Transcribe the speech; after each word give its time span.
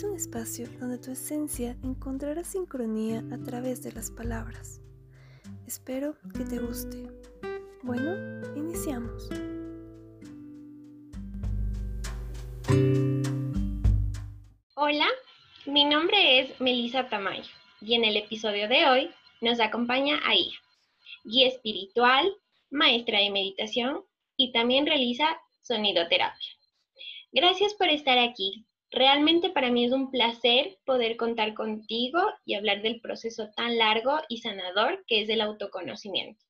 es 0.00 0.04
un 0.04 0.16
espacio 0.16 0.66
donde 0.78 0.96
tu 0.96 1.10
esencia 1.10 1.76
encontrará 1.84 2.42
sincronía 2.42 3.22
a 3.34 3.44
través 3.44 3.82
de 3.82 3.92
las 3.92 4.10
palabras. 4.10 4.80
Espero 5.66 6.16
que 6.32 6.42
te 6.44 6.58
guste. 6.58 7.06
Bueno, 7.82 8.16
iniciamos. 8.56 9.28
Hola, 14.74 15.06
mi 15.66 15.84
nombre 15.84 16.40
es 16.40 16.58
Melissa 16.62 17.06
Tamayo 17.10 17.52
y 17.82 17.94
en 17.94 18.06
el 18.06 18.16
episodio 18.16 18.68
de 18.68 18.88
hoy 18.88 19.10
nos 19.42 19.60
acompaña 19.60 20.18
Aida, 20.24 20.56
guía 21.24 21.48
espiritual, 21.48 22.34
maestra 22.70 23.18
de 23.18 23.28
meditación 23.28 24.02
y 24.38 24.50
también 24.52 24.86
realiza 24.86 25.26
sonidoterapia. 25.60 26.48
Gracias 27.32 27.74
por 27.74 27.90
estar 27.90 28.18
aquí. 28.18 28.64
Realmente 28.92 29.50
para 29.50 29.70
mí 29.70 29.84
es 29.84 29.92
un 29.92 30.10
placer 30.10 30.78
poder 30.84 31.16
contar 31.16 31.54
contigo 31.54 32.20
y 32.44 32.54
hablar 32.54 32.82
del 32.82 33.00
proceso 33.00 33.50
tan 33.54 33.78
largo 33.78 34.18
y 34.28 34.38
sanador 34.38 35.04
que 35.06 35.22
es 35.22 35.28
el 35.28 35.40
autoconocimiento. 35.40 36.44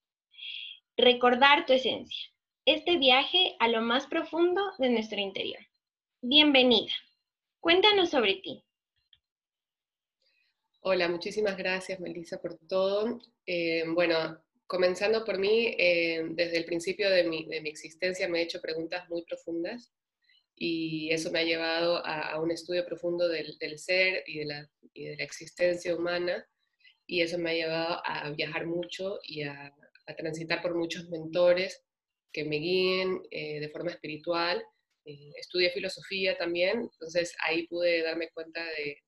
Recordar 0.96 1.66
tu 1.66 1.74
esencia. 1.74 2.30
Este 2.64 2.96
viaje 2.96 3.56
a 3.58 3.68
lo 3.68 3.82
más 3.82 4.06
profundo 4.06 4.62
de 4.78 4.88
nuestro 4.88 5.18
interior. 5.20 5.60
Bienvenida. 6.22 6.92
Cuéntanos 7.60 8.08
sobre 8.10 8.36
ti. 8.36 8.64
Hola, 10.80 11.08
muchísimas 11.08 11.58
gracias 11.58 12.00
Melissa 12.00 12.40
por 12.40 12.56
todo. 12.66 13.20
Eh, 13.44 13.84
bueno, 13.88 14.38
comenzando 14.66 15.26
por 15.26 15.38
mí, 15.38 15.74
eh, 15.78 16.22
desde 16.30 16.56
el 16.56 16.64
principio 16.64 17.10
de 17.10 17.24
mi, 17.24 17.44
de 17.44 17.60
mi, 17.60 17.68
existencia 17.68 18.28
me 18.28 18.38
he 18.38 18.44
hecho 18.44 18.62
preguntas 18.62 19.06
muy 19.10 19.22
profundas 19.24 19.90
y 20.62 21.10
eso 21.10 21.30
me 21.30 21.38
ha 21.40 21.44
llevado 21.44 22.04
a, 22.04 22.38
un 22.38 22.50
estudio 22.50 22.84
profundo 22.84 23.26
del, 23.28 23.56
ser 23.78 24.22
y 24.26 24.40
de, 24.40 24.44
la, 24.44 24.70
de, 24.94 25.14
existencia 25.14 25.96
humana 25.96 26.46
y 27.06 27.22
eso 27.22 27.38
me 27.38 27.50
ha 27.50 27.54
llevado 27.54 28.02
a 28.04 28.30
viajar 28.30 28.66
mucho 28.66 29.18
y 29.22 29.42
a, 29.42 29.74
transitar 30.18 30.60
por 30.60 30.74
muchos 30.74 31.08
mentores 31.08 31.82
que 32.32 32.44
me 32.44 32.56
guíen 32.56 33.22
eh, 33.30 33.60
de 33.60 33.68
forma 33.68 33.92
espiritual 33.92 34.60
eh, 35.06 35.32
estudié 35.36 35.70
filosofía 35.70 36.36
también, 36.36 36.88
entonces 36.92 37.34
ahí 37.46 37.66
pude 37.68 38.02
darme 38.02 38.28
cuenta 38.34 38.62
de, 38.62 38.98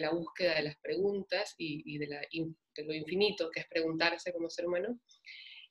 la 0.00 0.10
búsqueda 0.10 0.56
de 0.56 0.62
las 0.62 0.76
preguntas 0.78 1.54
y, 1.56 1.98
de, 1.98 2.08
lo 2.84 2.92
infinito 2.92 3.50
que 3.50 3.60
es 3.60 3.66
preguntarse 3.68 4.32
como 4.32 4.50
ser 4.50 4.66
humano. 4.66 4.98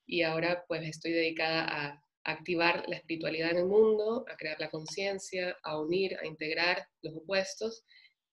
Y 0.08 0.22
ahora 0.22 0.64
pues 0.68 0.88
estoy 0.88 1.12
dedicada 1.12 1.66
a, 1.68 2.05
activar 2.26 2.84
la 2.88 2.98
espiritualidad 2.98 3.52
en 3.52 3.58
el 3.58 3.66
mundo, 3.66 4.26
a 4.30 4.36
crear 4.36 4.60
la 4.60 4.70
conciencia, 4.70 5.58
a 5.64 5.80
unir, 5.80 6.18
a 6.18 6.26
integrar 6.26 6.88
los 7.02 7.16
opuestos 7.16 7.86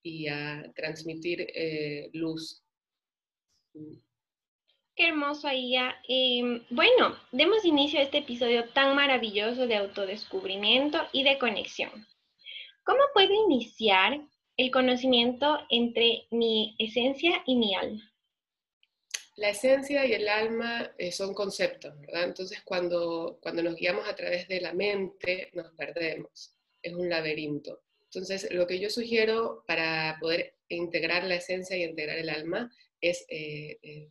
y 0.03 0.29
a 0.29 0.65
transmitir 0.75 1.47
eh, 1.55 2.11
luz. 2.13 2.63
Qué 4.95 5.09
hermoso, 5.09 5.49
Aida. 5.49 5.95
Em, 6.09 6.63
bueno, 6.71 7.17
demos 7.31 7.65
inicio 7.65 8.01
a 8.01 8.03
este 8.03 8.19
episodio 8.19 8.69
tan 8.71 8.95
maravilloso 8.95 9.67
de 9.67 9.77
autodescubrimiento 9.77 10.99
y 11.13 11.23
de 11.23 11.39
conexión. 11.39 11.91
¿Cómo 12.85 13.01
puedo 13.15 13.33
iniciar 13.47 14.21
el 14.57 14.71
conocimiento 14.71 15.61
entre 15.71 16.27
mi 16.31 16.75
esencia 16.79 17.43
y 17.47 17.57
mi 17.57 17.75
alma? 17.75 18.12
La 19.37 19.49
esencia 19.49 20.05
y 20.05 20.13
el 20.13 20.29
alma 20.29 20.93
eh, 20.99 21.11
son 21.11 21.33
conceptos, 21.33 21.99
¿verdad? 22.01 22.25
Entonces 22.25 22.63
cuando, 22.65 23.39
cuando 23.41 23.63
nos 23.63 23.77
guiamos 23.77 24.07
a 24.07 24.15
través 24.15 24.47
de 24.49 24.61
la 24.61 24.75
mente 24.75 25.51
nos 25.55 25.73
perdemos, 25.73 26.55
es 26.83 26.93
un 26.93 27.09
laberinto. 27.09 27.83
Entonces 28.05 28.53
lo 28.53 28.67
que 28.67 28.79
yo 28.79 28.91
sugiero 28.91 29.65
para 29.67 30.19
poder 30.21 30.57
integrar 30.69 31.25
la 31.25 31.37
esencia 31.37 31.77
y 31.77 31.85
integrar 31.85 32.19
el 32.19 32.29
alma 32.29 32.71
es 33.01 33.25
eh, 33.29 33.79
eh, 33.83 34.11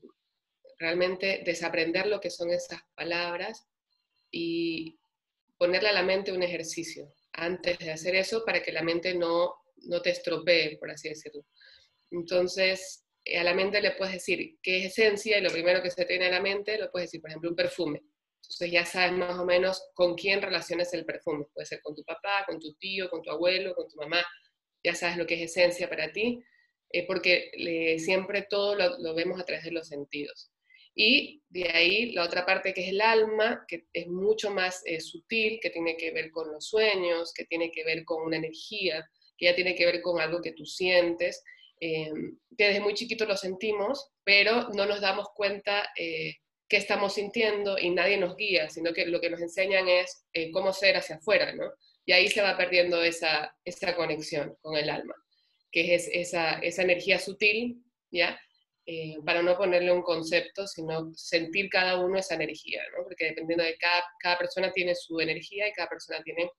realmente 0.79 1.43
desaprender 1.45 2.07
lo 2.07 2.19
que 2.19 2.31
son 2.31 2.49
esas 2.49 2.81
palabras 2.95 3.67
y 4.31 4.97
ponerle 5.57 5.89
a 5.89 5.93
la 5.93 6.03
mente 6.03 6.31
un 6.31 6.41
ejercicio 6.41 7.13
antes 7.33 7.77
de 7.77 7.91
hacer 7.91 8.15
eso 8.15 8.43
para 8.43 8.63
que 8.63 8.71
la 8.71 8.81
mente 8.81 9.13
no, 9.13 9.53
no 9.83 10.01
te 10.01 10.09
estropee, 10.09 10.77
por 10.77 10.89
así 10.89 11.09
decirlo. 11.09 11.45
Entonces, 12.09 13.05
a 13.25 13.43
la 13.43 13.53
mente 13.53 13.81
le 13.81 13.91
puedes 13.91 14.15
decir 14.15 14.57
qué 14.61 14.79
es 14.79 14.97
esencia 14.97 15.37
y 15.37 15.41
lo 15.41 15.51
primero 15.51 15.81
que 15.81 15.91
se 15.91 16.05
te 16.05 16.05
viene 16.05 16.27
a 16.27 16.31
la 16.31 16.41
mente 16.41 16.77
lo 16.77 16.91
puedes 16.91 17.07
decir, 17.07 17.21
por 17.21 17.29
ejemplo, 17.29 17.49
un 17.49 17.55
perfume. 17.55 18.01
Entonces 18.43 18.71
ya 18.71 18.85
sabes 18.85 19.13
más 19.13 19.37
o 19.37 19.45
menos 19.45 19.91
con 19.93 20.15
quién 20.15 20.41
relaciones 20.41 20.93
el 20.93 21.05
perfume. 21.05 21.45
Puede 21.53 21.65
ser 21.65 21.81
con 21.81 21.95
tu 21.95 22.03
papá, 22.03 22.43
con 22.47 22.59
tu 22.59 22.73
tío, 22.73 23.09
con 23.09 23.21
tu 23.21 23.29
abuelo, 23.29 23.75
con 23.75 23.87
tu 23.87 23.95
mamá. 23.97 24.25
Ya 24.83 24.95
sabes 24.95 25.17
lo 25.17 25.25
que 25.25 25.35
es 25.35 25.51
esencia 25.51 25.87
para 25.87 26.11
ti, 26.11 26.43
eh, 26.89 27.05
porque 27.05 27.51
siempre 27.99 28.47
todo 28.49 28.75
lo, 28.75 28.97
lo, 28.97 29.13
vemos 29.13 29.39
a 29.39 29.45
través 29.45 29.63
de 29.65 29.71
los 29.71 29.87
sentidos. 29.87 30.51
Y 30.93 31.41
de 31.49 31.69
ahí 31.69 32.11
la 32.11 32.23
otra 32.23 32.45
parte 32.45 32.73
que 32.73 32.81
es 32.81 32.89
el 32.89 33.01
alma, 33.01 33.63
que 33.67 33.85
es 33.93 34.07
mucho 34.07 34.51
más 34.51 34.81
eh, 34.85 34.99
sutil, 34.99 35.59
que 35.61 35.69
tiene 35.69 35.95
que 35.95 36.11
ver 36.11 36.31
con 36.31 36.51
los 36.51 36.67
sueños, 36.67 37.33
que 37.33 37.45
tiene 37.45 37.71
que 37.71 37.85
ver 37.85 38.03
con 38.03 38.23
una 38.23 38.37
energía, 38.37 39.09
que 39.37 39.45
ya 39.45 39.55
tiene 39.55 39.75
que 39.75 39.85
ver 39.85 40.01
con 40.01 40.19
algo 40.19 40.41
que 40.41 40.51
tú 40.51 40.65
sientes, 40.65 41.43
eh, 41.81 42.11
que 42.57 42.67
desde 42.67 42.79
muy 42.79 42.93
chiquito 42.93 43.25
lo 43.25 43.35
sentimos, 43.35 44.11
pero 44.23 44.69
no 44.69 44.85
nos 44.85 45.01
damos 45.01 45.27
cuenta 45.35 45.89
eh, 45.97 46.35
qué 46.69 46.77
estamos 46.77 47.15
sintiendo 47.15 47.77
y 47.77 47.89
nadie 47.89 48.17
nos 48.17 48.37
guía, 48.37 48.69
sino 48.69 48.93
que 48.93 49.05
lo 49.07 49.19
que 49.19 49.29
nos 49.29 49.41
enseñan 49.41 49.87
es 49.89 50.25
eh, 50.31 50.51
cómo 50.51 50.71
ser 50.71 50.95
hacia 50.95 51.17
afuera, 51.17 51.53
¿no? 51.53 51.65
Y 52.05 52.13
ahí 52.13 52.29
se 52.29 52.41
va 52.41 52.55
perdiendo 52.55 53.03
esa, 53.03 53.55
esa 53.65 53.95
conexión 53.95 54.55
con 54.61 54.77
el 54.77 54.89
alma, 54.89 55.15
que 55.71 55.95
es 55.95 56.07
esa, 56.13 56.59
esa 56.59 56.83
energía 56.83 57.19
sutil, 57.19 57.83
¿ya? 58.11 58.39
Eh, 58.85 59.17
para 59.25 59.41
no 59.41 59.57
ponerle 59.57 59.91
un 59.91 60.01
concepto, 60.01 60.67
sino 60.67 61.13
sentir 61.15 61.69
cada 61.69 61.99
uno 61.99 62.17
esa 62.17 62.33
energía, 62.33 62.81
¿no? 62.97 63.03
porque 63.03 63.25
dependiendo 63.25 63.63
de 63.63 63.77
cada, 63.77 64.03
cada 64.19 64.37
persona 64.39 64.71
tiene 64.71 64.95
su 64.95 65.19
energía 65.19 65.67
y 65.67 65.71
cada 65.73 65.87
persona 65.87 66.21
tiene 66.23 66.49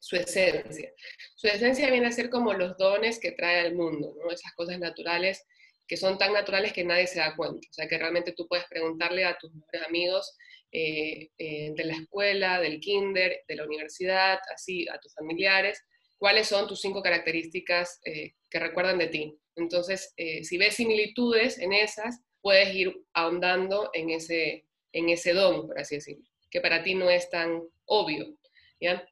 su 0.00 0.16
esencia. 0.16 0.92
Su 1.34 1.46
esencia 1.48 1.90
viene 1.90 2.06
a 2.06 2.12
ser 2.12 2.30
como 2.30 2.52
los 2.52 2.76
dones 2.76 3.18
que 3.18 3.32
trae 3.32 3.60
al 3.60 3.74
mundo, 3.74 4.14
¿no? 4.22 4.30
esas 4.30 4.52
cosas 4.54 4.78
naturales 4.78 5.44
que 5.86 5.96
son 5.98 6.16
tan 6.16 6.32
naturales 6.32 6.72
que 6.72 6.84
nadie 6.84 7.06
se 7.06 7.18
da 7.18 7.36
cuenta. 7.36 7.68
O 7.68 7.72
sea, 7.72 7.86
que 7.86 7.98
realmente 7.98 8.32
tú 8.32 8.46
puedes 8.48 8.64
preguntarle 8.66 9.24
a 9.24 9.36
tus 9.36 9.52
mejores 9.52 9.82
amigos 9.86 10.34
eh, 10.72 11.28
eh, 11.36 11.72
de 11.76 11.84
la 11.84 11.92
escuela, 11.92 12.60
del 12.60 12.80
kinder, 12.80 13.42
de 13.46 13.56
la 13.56 13.64
universidad, 13.64 14.38
así, 14.54 14.88
a 14.88 14.98
tus 14.98 15.14
familiares, 15.14 15.82
cuáles 16.16 16.48
son 16.48 16.66
tus 16.66 16.80
cinco 16.80 17.02
características 17.02 18.00
que 18.02 18.58
recuerdan 18.58 18.98
de 18.98 19.08
ti. 19.08 19.38
Entonces, 19.56 20.12
eh, 20.16 20.44
si 20.44 20.58
ves 20.58 20.74
similitudes 20.74 21.58
en 21.58 21.72
esas, 21.72 22.20
puedes 22.40 22.74
ir 22.74 22.94
ahondando 23.12 23.90
en 23.92 24.10
ese, 24.10 24.66
en 24.92 25.08
ese 25.08 25.32
don, 25.32 25.66
por 25.66 25.78
así 25.78 25.96
decirlo, 25.96 26.24
que 26.50 26.60
para 26.60 26.82
ti 26.82 26.94
no 26.94 27.10
es 27.10 27.30
tan 27.30 27.62
obvio. 27.86 28.36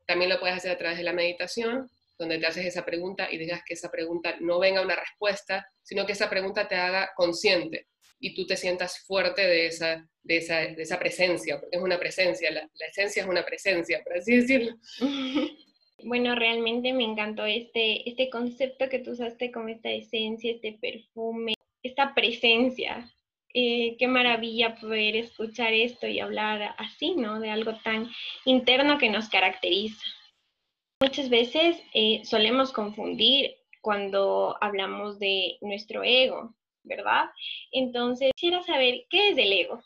También 0.06 0.30
lo 0.30 0.40
puedes 0.40 0.56
hacer 0.56 0.72
a 0.72 0.78
través 0.78 0.98
de 0.98 1.04
la 1.04 1.12
meditación, 1.12 1.90
donde 2.18 2.38
te 2.38 2.46
haces 2.46 2.66
esa 2.66 2.84
pregunta 2.84 3.28
y 3.30 3.38
digas 3.38 3.62
que 3.66 3.74
esa 3.74 3.90
pregunta 3.90 4.36
no 4.40 4.58
venga 4.58 4.82
una 4.82 4.96
respuesta, 4.96 5.66
sino 5.82 6.06
que 6.06 6.12
esa 6.12 6.30
pregunta 6.30 6.68
te 6.68 6.76
haga 6.76 7.10
consciente 7.16 7.86
y 8.20 8.34
tú 8.34 8.46
te 8.46 8.56
sientas 8.56 9.00
fuerte 9.00 9.42
de 9.42 9.66
esa, 9.66 10.08
de 10.22 10.36
esa, 10.36 10.60
de 10.60 10.82
esa 10.82 10.98
presencia, 10.98 11.60
porque 11.60 11.76
es 11.76 11.82
una 11.82 11.98
presencia, 11.98 12.50
la, 12.50 12.60
la 12.60 12.86
esencia 12.86 13.22
es 13.22 13.28
una 13.28 13.44
presencia, 13.44 14.02
por 14.04 14.16
así 14.16 14.36
decirlo. 14.36 14.76
Bueno, 16.04 16.34
realmente 16.34 16.92
me 16.92 17.04
encantó 17.04 17.46
este, 17.46 18.08
este 18.08 18.28
concepto 18.28 18.88
que 18.88 18.98
tú 18.98 19.12
usaste 19.12 19.52
como 19.52 19.68
esta 19.68 19.90
esencia, 19.90 20.50
este 20.50 20.76
perfume, 20.80 21.54
esta 21.82 22.12
presencia. 22.14 23.08
Eh, 23.54 23.96
qué 23.98 24.08
maravilla 24.08 24.76
poder 24.76 25.16
escuchar 25.16 25.74
esto 25.74 26.06
y 26.06 26.20
hablar 26.20 26.74
así, 26.78 27.14
¿no? 27.14 27.38
De 27.38 27.50
algo 27.50 27.78
tan 27.84 28.10
interno 28.46 28.98
que 28.98 29.10
nos 29.10 29.28
caracteriza. 29.28 30.02
Muchas 31.00 31.28
veces 31.28 31.76
eh, 31.92 32.22
solemos 32.24 32.72
confundir 32.72 33.56
cuando 33.82 34.56
hablamos 34.60 35.18
de 35.18 35.58
nuestro 35.60 36.02
ego, 36.02 36.54
¿verdad? 36.82 37.26
Entonces, 37.72 38.30
quisiera 38.36 38.62
saber, 38.62 39.04
¿qué 39.10 39.30
es 39.30 39.38
el 39.38 39.52
ego? 39.52 39.82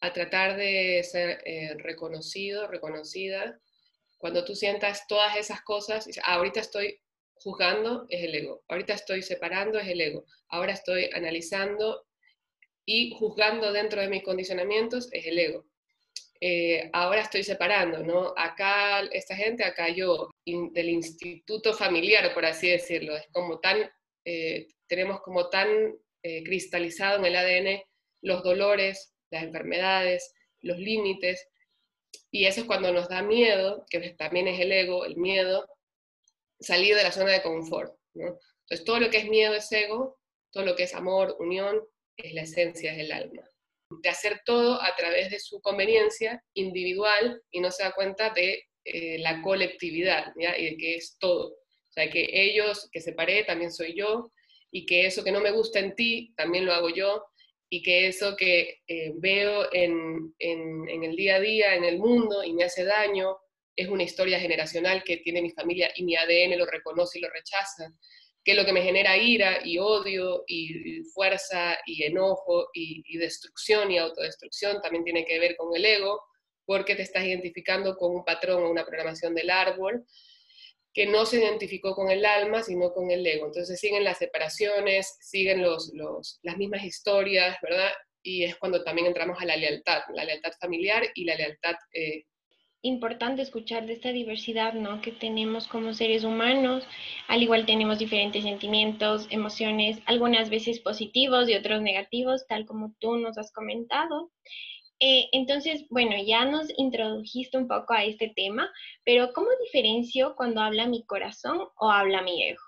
A 0.00 0.12
tratar 0.12 0.56
de 0.56 1.02
ser 1.04 1.40
eh, 1.46 1.74
reconocido, 1.78 2.66
reconocida 2.66 3.58
cuando 4.22 4.44
tú 4.44 4.54
sientas 4.54 5.06
todas 5.08 5.36
esas 5.36 5.62
cosas, 5.62 6.08
ahorita 6.24 6.60
estoy 6.60 7.00
juzgando, 7.34 8.06
es 8.08 8.22
el 8.22 8.34
ego. 8.36 8.62
Ahorita 8.68 8.94
estoy 8.94 9.20
separando, 9.20 9.80
es 9.80 9.88
el 9.88 10.00
ego. 10.00 10.26
Ahora 10.48 10.72
estoy 10.72 11.10
analizando 11.12 12.06
y 12.84 13.14
juzgando 13.18 13.72
dentro 13.72 14.00
de 14.00 14.08
mis 14.08 14.22
condicionamientos, 14.22 15.08
es 15.12 15.26
el 15.26 15.38
ego. 15.38 15.64
Eh, 16.40 16.90
ahora 16.92 17.20
estoy 17.20 17.44
separando, 17.44 18.02
¿no? 18.02 18.34
Acá 18.36 19.00
esta 19.12 19.36
gente, 19.36 19.64
acá 19.64 19.88
yo, 19.90 20.28
del 20.44 20.88
instituto 20.88 21.72
familiar, 21.72 22.34
por 22.34 22.44
así 22.44 22.68
decirlo. 22.68 23.16
Es 23.16 23.26
como 23.32 23.60
tan, 23.60 23.88
eh, 24.24 24.66
tenemos 24.88 25.20
como 25.20 25.48
tan 25.48 25.68
eh, 26.22 26.42
cristalizado 26.42 27.18
en 27.18 27.26
el 27.26 27.36
ADN 27.36 27.82
los 28.22 28.42
dolores, 28.42 29.14
las 29.30 29.44
enfermedades, 29.44 30.34
los 30.60 30.78
límites, 30.78 31.48
y 32.30 32.46
eso 32.46 32.62
es 32.62 32.66
cuando 32.66 32.92
nos 32.92 33.08
da 33.08 33.22
miedo, 33.22 33.84
que 33.88 34.00
también 34.10 34.48
es 34.48 34.60
el 34.60 34.72
ego, 34.72 35.04
el 35.04 35.16
miedo, 35.16 35.68
salir 36.58 36.96
de 36.96 37.02
la 37.02 37.12
zona 37.12 37.32
de 37.32 37.42
confort. 37.42 37.94
Entonces 38.14 38.40
Entonces, 38.60 38.84
todo 38.84 39.00
lo 39.00 39.10
que 39.10 39.18
es 39.18 39.28
miedo 39.28 39.54
es 39.54 39.70
ego, 39.70 40.18
todo 40.50 40.64
lo 40.64 40.76
que 40.76 40.84
es 40.84 40.94
amor, 40.94 41.36
unión, 41.38 41.80
es 42.28 42.34
la 42.34 42.42
esencia, 42.42 42.92
es 42.92 42.98
el 42.98 43.12
alma. 43.12 43.42
De 44.02 44.08
hacer 44.08 44.40
todo 44.44 44.80
a 44.80 44.94
través 44.96 45.30
de 45.30 45.38
su 45.38 45.60
conveniencia 45.60 46.42
individual 46.54 47.42
y 47.50 47.60
no 47.60 47.70
se 47.70 47.82
da 47.82 47.92
cuenta 47.92 48.30
de 48.30 48.64
eh, 48.84 49.18
la 49.18 49.42
colectividad 49.42 50.32
y 50.36 50.64
de 50.64 50.76
que 50.76 50.96
es 50.96 51.16
todo. 51.18 51.48
O 51.50 51.92
sea, 51.92 52.08
que 52.08 52.28
ellos, 52.32 52.88
que 52.90 53.00
separé, 53.00 53.44
también 53.44 53.70
soy 53.70 53.94
yo, 53.94 54.32
y 54.70 54.86
que 54.86 55.06
eso 55.06 55.22
que 55.22 55.32
no 55.32 55.40
me 55.40 55.50
gusta 55.50 55.78
en 55.78 55.94
ti, 55.94 56.32
también 56.36 56.64
lo 56.64 56.72
hago 56.72 56.88
yo, 56.88 57.22
y 57.68 57.82
que 57.82 58.06
eso 58.06 58.34
que 58.36 58.80
eh, 58.86 59.12
veo 59.16 59.68
en, 59.72 60.34
en, 60.38 60.88
en 60.88 61.04
el 61.04 61.16
día 61.16 61.36
a 61.36 61.40
día, 61.40 61.74
en 61.74 61.84
el 61.84 61.98
mundo, 61.98 62.42
y 62.42 62.54
me 62.54 62.64
hace 62.64 62.84
daño, 62.84 63.36
es 63.76 63.88
una 63.88 64.02
historia 64.02 64.38
generacional 64.38 65.02
que 65.04 65.18
tiene 65.18 65.42
mi 65.42 65.50
familia 65.50 65.90
y 65.96 66.04
mi 66.04 66.16
ADN 66.16 66.58
lo 66.58 66.66
reconoce 66.66 67.18
y 67.18 67.22
lo 67.22 67.30
rechaza 67.30 67.92
que 68.44 68.54
lo 68.54 68.64
que 68.64 68.72
me 68.72 68.82
genera 68.82 69.16
ira 69.16 69.60
y 69.64 69.78
odio 69.78 70.42
y 70.46 71.02
fuerza 71.14 71.78
y 71.86 72.02
enojo 72.04 72.68
y, 72.74 73.16
destrucción 73.18 73.90
y 73.90 73.98
autodestrucción 73.98 74.80
también 74.80 75.04
tiene 75.04 75.24
que 75.24 75.38
ver 75.38 75.56
con 75.56 75.74
el 75.76 75.84
ego, 75.84 76.20
porque 76.64 76.96
te 76.96 77.02
estás 77.02 77.24
identificando 77.24 77.96
con 77.96 78.14
un 78.14 78.24
patrón 78.24 78.64
o 78.64 78.70
una 78.70 78.84
programación 78.84 79.34
del 79.34 79.50
árbol 79.50 80.04
que 80.92 81.06
no 81.06 81.24
se 81.24 81.38
identificó 81.38 81.94
con 81.94 82.10
el 82.10 82.24
alma, 82.26 82.62
sino 82.62 82.92
con 82.92 83.10
el 83.10 83.26
ego. 83.26 83.46
Entonces 83.46 83.80
siguen 83.80 84.04
las 84.04 84.18
separaciones, 84.18 85.16
siguen 85.20 85.62
los, 85.62 85.92
las 86.42 86.56
mismas 86.58 86.84
historias, 86.84 87.56
¿verdad? 87.62 87.90
Y 88.22 88.44
es 88.44 88.56
cuando 88.56 88.84
también 88.84 89.06
entramos 89.06 89.40
a 89.40 89.46
la 89.46 89.56
lealtad, 89.56 90.02
la 90.14 90.24
lealtad 90.24 90.52
familiar 90.60 91.04
y 91.14 91.24
la 91.24 91.34
lealtad 91.34 91.74
eh, 91.94 92.24
importante 92.82 93.42
escuchar 93.42 93.86
de 93.86 93.94
esta 93.94 94.10
diversidad 94.10 94.74
¿no? 94.74 95.00
que 95.00 95.12
tenemos 95.12 95.68
como 95.68 95.94
seres 95.94 96.24
humanos. 96.24 96.84
Al 97.28 97.42
igual 97.42 97.64
tenemos 97.64 97.98
diferentes 97.98 98.42
sentimientos, 98.42 99.26
emociones, 99.30 100.00
algunas 100.06 100.50
veces 100.50 100.80
positivos 100.80 101.48
y 101.48 101.54
otros 101.54 101.80
negativos, 101.80 102.46
tal 102.48 102.66
como 102.66 102.94
tú 102.98 103.16
nos 103.16 103.38
has 103.38 103.52
comentado. 103.52 104.32
Eh, 104.98 105.28
entonces, 105.32 105.84
bueno, 105.90 106.16
ya 106.24 106.44
nos 106.44 106.66
introdujiste 106.76 107.56
un 107.56 107.66
poco 107.66 107.94
a 107.94 108.04
este 108.04 108.32
tema, 108.36 108.70
pero 109.04 109.32
¿cómo 109.32 109.48
diferencio 109.64 110.34
cuando 110.36 110.60
habla 110.60 110.86
mi 110.86 111.04
corazón 111.06 111.68
o 111.76 111.90
habla 111.90 112.22
mi 112.22 112.48
ego? 112.48 112.62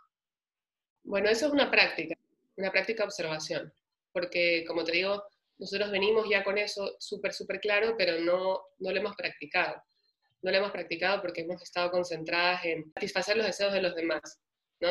Bueno, 1.04 1.28
eso 1.28 1.46
es 1.46 1.52
una 1.52 1.70
práctica, 1.70 2.16
una 2.56 2.72
práctica 2.72 3.02
de 3.02 3.08
observación, 3.08 3.72
porque 4.12 4.64
como 4.66 4.82
te 4.82 4.92
digo, 4.92 5.22
nosotros 5.58 5.90
venimos 5.90 6.28
ya 6.28 6.42
con 6.42 6.58
eso 6.58 6.96
súper, 6.98 7.32
súper 7.32 7.60
claro, 7.60 7.94
pero 7.96 8.18
no, 8.18 8.62
no 8.78 8.90
lo 8.90 8.98
hemos 8.98 9.14
practicado 9.14 9.80
no 10.44 10.50
lo 10.50 10.58
hemos 10.58 10.72
practicado 10.72 11.22
porque 11.22 11.40
hemos 11.40 11.62
estado 11.62 11.90
concentradas 11.90 12.64
en 12.66 12.92
satisfacer 12.92 13.36
los 13.36 13.46
deseos 13.46 13.72
de 13.72 13.80
los 13.80 13.94
demás, 13.94 14.20
¿no? 14.80 14.90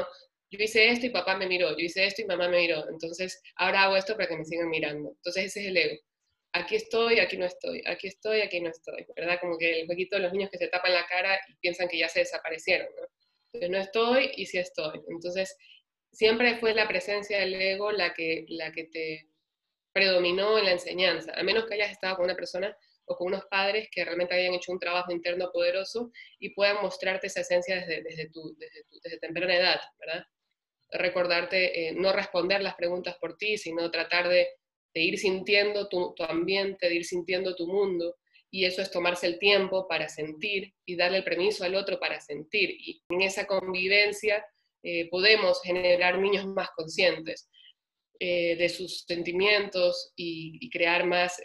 Yo 0.50 0.60
hice 0.60 0.90
esto 0.90 1.06
y 1.06 1.10
papá 1.10 1.38
me 1.38 1.48
miró, 1.48 1.72
yo 1.78 1.86
hice 1.86 2.06
esto 2.06 2.24
y 2.24 2.26
mamá 2.26 2.50
me 2.50 2.58
miró, 2.62 2.90
entonces 2.90 3.40
ahora 3.56 3.84
hago 3.84 3.96
esto 3.96 4.16
para 4.16 4.28
que 4.28 4.38
me 4.38 4.46
sigan 4.46 4.70
mirando. 4.70 5.12
Entonces 5.12 5.46
ese 5.46 5.62
es 5.62 5.68
el 5.68 5.78
ego. 5.78 6.02
Aquí 6.54 6.76
estoy, 6.76 7.20
aquí 7.20 7.38
no 7.38 7.46
estoy, 7.46 7.84
aquí 7.86 8.08
estoy, 8.08 8.42
aquí 8.42 8.62
no 8.62 8.70
estoy, 8.70 9.06
¿verdad? 9.16 9.38
Como 9.40 9.58
que 9.58 9.82
el 9.82 9.86
jueguito 9.86 10.16
de 10.16 10.24
los 10.24 10.34
niños 10.34 10.50
que 10.50 10.58
se 10.58 10.68
tapan 10.68 10.94
la 10.94 11.06
cara 11.06 11.40
y 11.48 11.56
piensan 11.56 11.88
que 11.88 12.00
ya 12.00 12.10
se 12.10 12.20
desaparecieron, 12.20 12.88
¿no? 12.96 13.68
No 13.70 13.78
estoy 13.78 14.32
y 14.36 14.48
sí 14.48 14.58
estoy. 14.58 15.02
Entonces 15.08 15.56
siempre 16.12 16.58
fue 16.58 16.74
la 16.74 16.88
presencia 16.88 17.40
del 17.40 17.54
ego 17.54 17.92
la 17.92 18.14
que, 18.14 18.46
la 18.50 18.72
que 18.72 18.86
te 18.86 19.30
predominó 19.94 20.58
en 20.58 20.66
la 20.66 20.72
enseñanza, 20.72 21.32
a 21.36 21.44
menos 21.44 21.66
que 21.66 21.76
hayas 21.76 21.92
estado 21.92 22.16
con 22.16 22.26
una 22.26 22.36
persona 22.36 22.76
o 23.06 23.16
con 23.16 23.28
unos 23.28 23.46
padres 23.46 23.90
que 23.92 24.04
realmente 24.04 24.34
hayan 24.34 24.54
hecho 24.54 24.72
un 24.72 24.80
trabajo 24.80 25.12
interno 25.12 25.52
poderoso 25.52 26.12
y 26.40 26.54
puedan 26.54 26.82
mostrarte 26.82 27.28
esa 27.28 27.42
esencia 27.42 27.76
desde, 27.76 28.04
desde, 28.04 28.30
tu, 28.30 28.56
desde, 28.58 28.84
tu, 28.86 29.00
desde 29.04 29.20
temprana 29.20 29.56
edad, 29.56 29.80
¿verdad? 30.00 30.26
Recordarte, 30.92 31.88
eh, 31.88 31.94
no 31.94 32.14
responder 32.14 32.62
las 32.62 32.76
preguntas 32.76 33.16
por 33.20 33.36
ti, 33.38 33.58
sino 33.58 33.90
tratar 33.92 34.30
de, 34.30 34.48
de 34.94 35.02
ir 35.02 35.18
sintiendo 35.18 35.90
tu, 35.90 36.14
tu, 36.16 36.24
ambiente, 36.24 36.88
de 36.88 36.96
ir 36.96 37.06
sintiendo 37.06 37.56
tu 37.56 37.68
mundo, 37.68 38.16
y 38.52 38.66
eso 38.66 38.84
es 38.84 38.92
tomarse 38.92 39.26
el 39.26 39.40
tiempo 39.40 39.88
para 39.88 40.08
sentir 40.08 40.74
y 40.86 40.96
darle 40.96 41.18
el 41.18 41.24
permiso 41.24 41.64
al 41.64 41.74
otro 41.74 42.00
para 42.00 42.22
sentir. 42.22 42.70
Y 42.70 43.02
en 43.10 43.22
esa 43.22 43.48
convivencia 43.48 44.46
eh, 44.84 45.10
podemos 45.10 45.60
generar 45.64 46.20
niños 46.20 46.46
más 46.46 46.70
conscientes 46.76 47.50
eh, 48.20 48.56
de 48.56 48.70
sus 48.70 49.06
sentimientos 49.08 50.14
y, 50.16 50.60
y 50.62 50.70
crear 50.70 51.04
más 51.04 51.42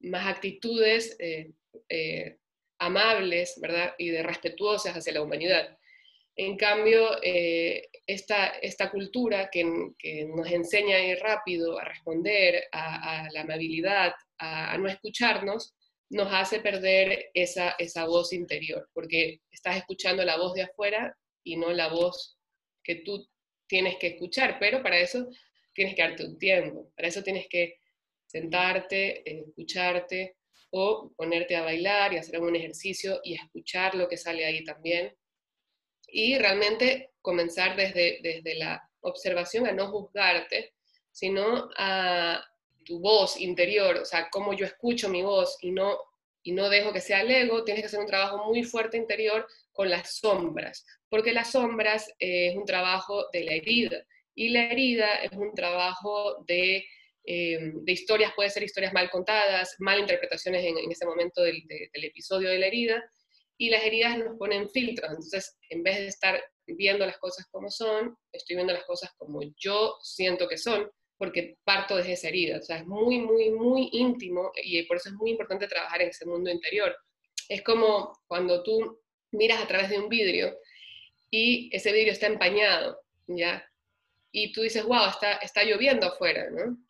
más 0.00 0.26
actitudes 0.26 1.16
eh, 1.18 1.52
eh, 1.88 2.38
amables, 2.78 3.58
¿verdad? 3.60 3.94
Y 3.98 4.10
de 4.10 4.22
respetuosas 4.22 4.96
hacia 4.96 5.12
la 5.12 5.22
humanidad. 5.22 5.76
En 6.36 6.56
cambio, 6.56 7.20
eh, 7.22 7.88
esta, 8.06 8.46
esta, 8.62 8.90
cultura 8.90 9.50
que, 9.50 9.64
nos 9.64 10.48
enseña 10.50 10.96
a 10.96 11.16
rápido, 11.16 11.78
a 11.78 11.84
responder, 11.84 12.64
a, 12.70 13.28
la 13.32 13.40
amabilidad, 13.40 14.12
a, 14.38 14.78
no 14.78 14.88
escucharnos, 14.88 15.74
nos 16.10 16.32
hace 16.32 16.60
perder 16.60 17.30
esa, 17.34 17.74
esa 17.78 18.06
voz 18.06 18.32
interior, 18.32 18.88
porque 18.94 19.40
estás 19.50 19.76
escuchando 19.76 20.24
la 20.24 20.38
voz 20.38 20.54
de 20.54 20.62
afuera 20.62 21.16
y 21.42 21.56
no 21.56 21.72
la 21.72 21.88
voz 21.88 22.38
que 22.84 22.96
tú 22.96 23.28
tienes 23.66 23.96
que 23.96 24.08
escuchar, 24.08 24.58
pero 24.60 24.80
para 24.80 25.00
eso 25.00 25.28
tienes 25.74 25.96
que 25.96 26.02
darte 26.02 26.24
un 26.24 26.38
tiempo, 26.38 26.92
para 26.96 27.08
eso 27.08 27.22
tienes 27.22 27.48
que 27.48 27.78
sentarte, 28.28 29.22
escucharte 29.28 30.36
o 30.70 31.12
ponerte 31.16 31.56
a 31.56 31.62
bailar 31.62 32.12
y 32.12 32.18
hacer 32.18 32.40
un 32.40 32.54
ejercicio 32.54 33.20
y 33.24 33.34
escuchar 33.34 33.94
lo 33.94 34.06
que 34.08 34.16
sale 34.16 34.44
ahí 34.44 34.62
también. 34.64 35.16
Y 36.06 36.38
realmente 36.38 37.12
comenzar 37.20 37.74
desde, 37.74 38.20
desde 38.22 38.54
la 38.54 38.88
observación 39.00 39.66
a 39.66 39.72
no 39.72 39.90
juzgarte, 39.90 40.74
sino 41.10 41.70
a 41.76 42.44
tu 42.84 43.00
voz 43.00 43.40
interior, 43.40 43.96
o 43.96 44.04
sea, 44.04 44.28
cómo 44.30 44.52
yo 44.54 44.64
escucho 44.64 45.08
mi 45.08 45.22
voz 45.22 45.58
y 45.60 45.70
no, 45.72 45.98
y 46.42 46.52
no 46.52 46.68
dejo 46.70 46.92
que 46.92 47.00
sea 47.00 47.20
el 47.22 47.30
ego, 47.30 47.64
tienes 47.64 47.82
que 47.82 47.86
hacer 47.86 48.00
un 48.00 48.06
trabajo 48.06 48.46
muy 48.46 48.62
fuerte 48.62 48.96
interior 48.96 49.46
con 49.72 49.90
las 49.90 50.16
sombras, 50.16 50.86
porque 51.08 51.32
las 51.32 51.52
sombras 51.52 52.08
eh, 52.18 52.48
es 52.48 52.56
un 52.56 52.64
trabajo 52.64 53.26
de 53.32 53.44
la 53.44 53.52
herida 53.52 54.04
y 54.34 54.50
la 54.50 54.70
herida 54.70 55.16
es 55.16 55.32
un 55.32 55.54
trabajo 55.54 56.44
de 56.46 56.86
Em, 57.30 57.84
de 57.84 57.92
historias, 57.92 58.32
puede 58.34 58.48
ser 58.48 58.62
historias 58.62 58.94
mal 58.94 59.10
contadas, 59.10 59.76
mal 59.80 59.98
interpretaciones 59.98 60.64
en, 60.64 60.90
ese 60.90 61.04
momento 61.04 61.42
del, 61.42 61.62
episodio 61.92 62.48
de 62.48 62.58
la 62.58 62.66
herida, 62.66 63.04
y 63.58 63.68
las 63.68 63.84
heridas 63.84 64.16
nos 64.16 64.38
ponen 64.38 64.70
filtros, 64.70 65.10
entonces 65.10 65.58
en 65.68 65.82
vez 65.82 65.98
de 65.98 66.06
estar 66.06 66.42
viendo 66.64 67.04
las 67.04 67.18
cosas 67.18 67.46
como 67.50 67.70
son, 67.70 68.16
estoy 68.32 68.56
viendo 68.56 68.72
las 68.72 68.84
cosas 68.84 69.10
como 69.18 69.40
yo 69.58 69.98
siento 70.02 70.48
que 70.48 70.56
son, 70.56 70.90
porque 71.18 71.58
parto 71.64 71.96
desde 71.96 72.12
esa 72.12 72.28
herida, 72.28 72.60
o 72.60 72.62
sea, 72.62 72.78
es 72.78 72.86
muy, 72.86 73.18
muy, 73.18 73.50
muy 73.50 73.90
íntimo 73.92 74.50
y 74.62 74.82
por 74.84 74.96
eso 74.96 75.10
es 75.10 75.14
muy 75.16 75.32
importante 75.32 75.68
trabajar 75.68 76.00
en 76.00 76.08
ese 76.08 76.24
mundo 76.24 76.48
interior. 76.48 76.96
Es 77.46 77.60
como 77.60 78.18
cuando 78.26 78.62
tú 78.62 79.02
miras 79.32 79.62
a 79.62 79.66
través 79.66 79.90
de 79.90 79.98
un 79.98 80.08
vidrio 80.08 80.56
y 81.30 81.68
ese 81.76 81.92
vidrio 81.92 82.12
está 82.12 82.26
empañado, 82.26 83.02
¿ya? 83.26 83.70
Y 84.32 84.50
tú 84.52 84.62
dices, 84.62 84.82
wow, 84.84 85.10
está, 85.10 85.34
está 85.34 85.62
lloviendo 85.62 86.06
afuera, 86.06 86.48
¿no? 86.48 86.87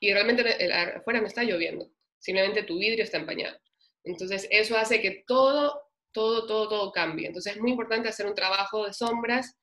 Y 0.00 0.12
realmente 0.12 0.72
afuera 0.72 1.20
no 1.20 1.26
está 1.26 1.42
lloviendo, 1.42 1.90
simplemente 2.18 2.62
tu 2.62 2.78
vidrio 2.78 3.04
está 3.04 3.18
empañado. 3.18 3.58
Entonces 4.04 4.46
eso 4.50 4.76
hace 4.76 5.00
que 5.00 5.24
todo, 5.26 5.80
todo, 6.12 6.46
todo, 6.46 6.68
todo 6.68 6.92
cambie. 6.92 7.26
Entonces 7.26 7.56
es 7.56 7.60
muy 7.60 7.72
importante 7.72 8.08
hacer 8.08 8.26
un 8.26 8.34
trabajo 8.34 8.86
de 8.86 8.92
sombras 8.92 9.58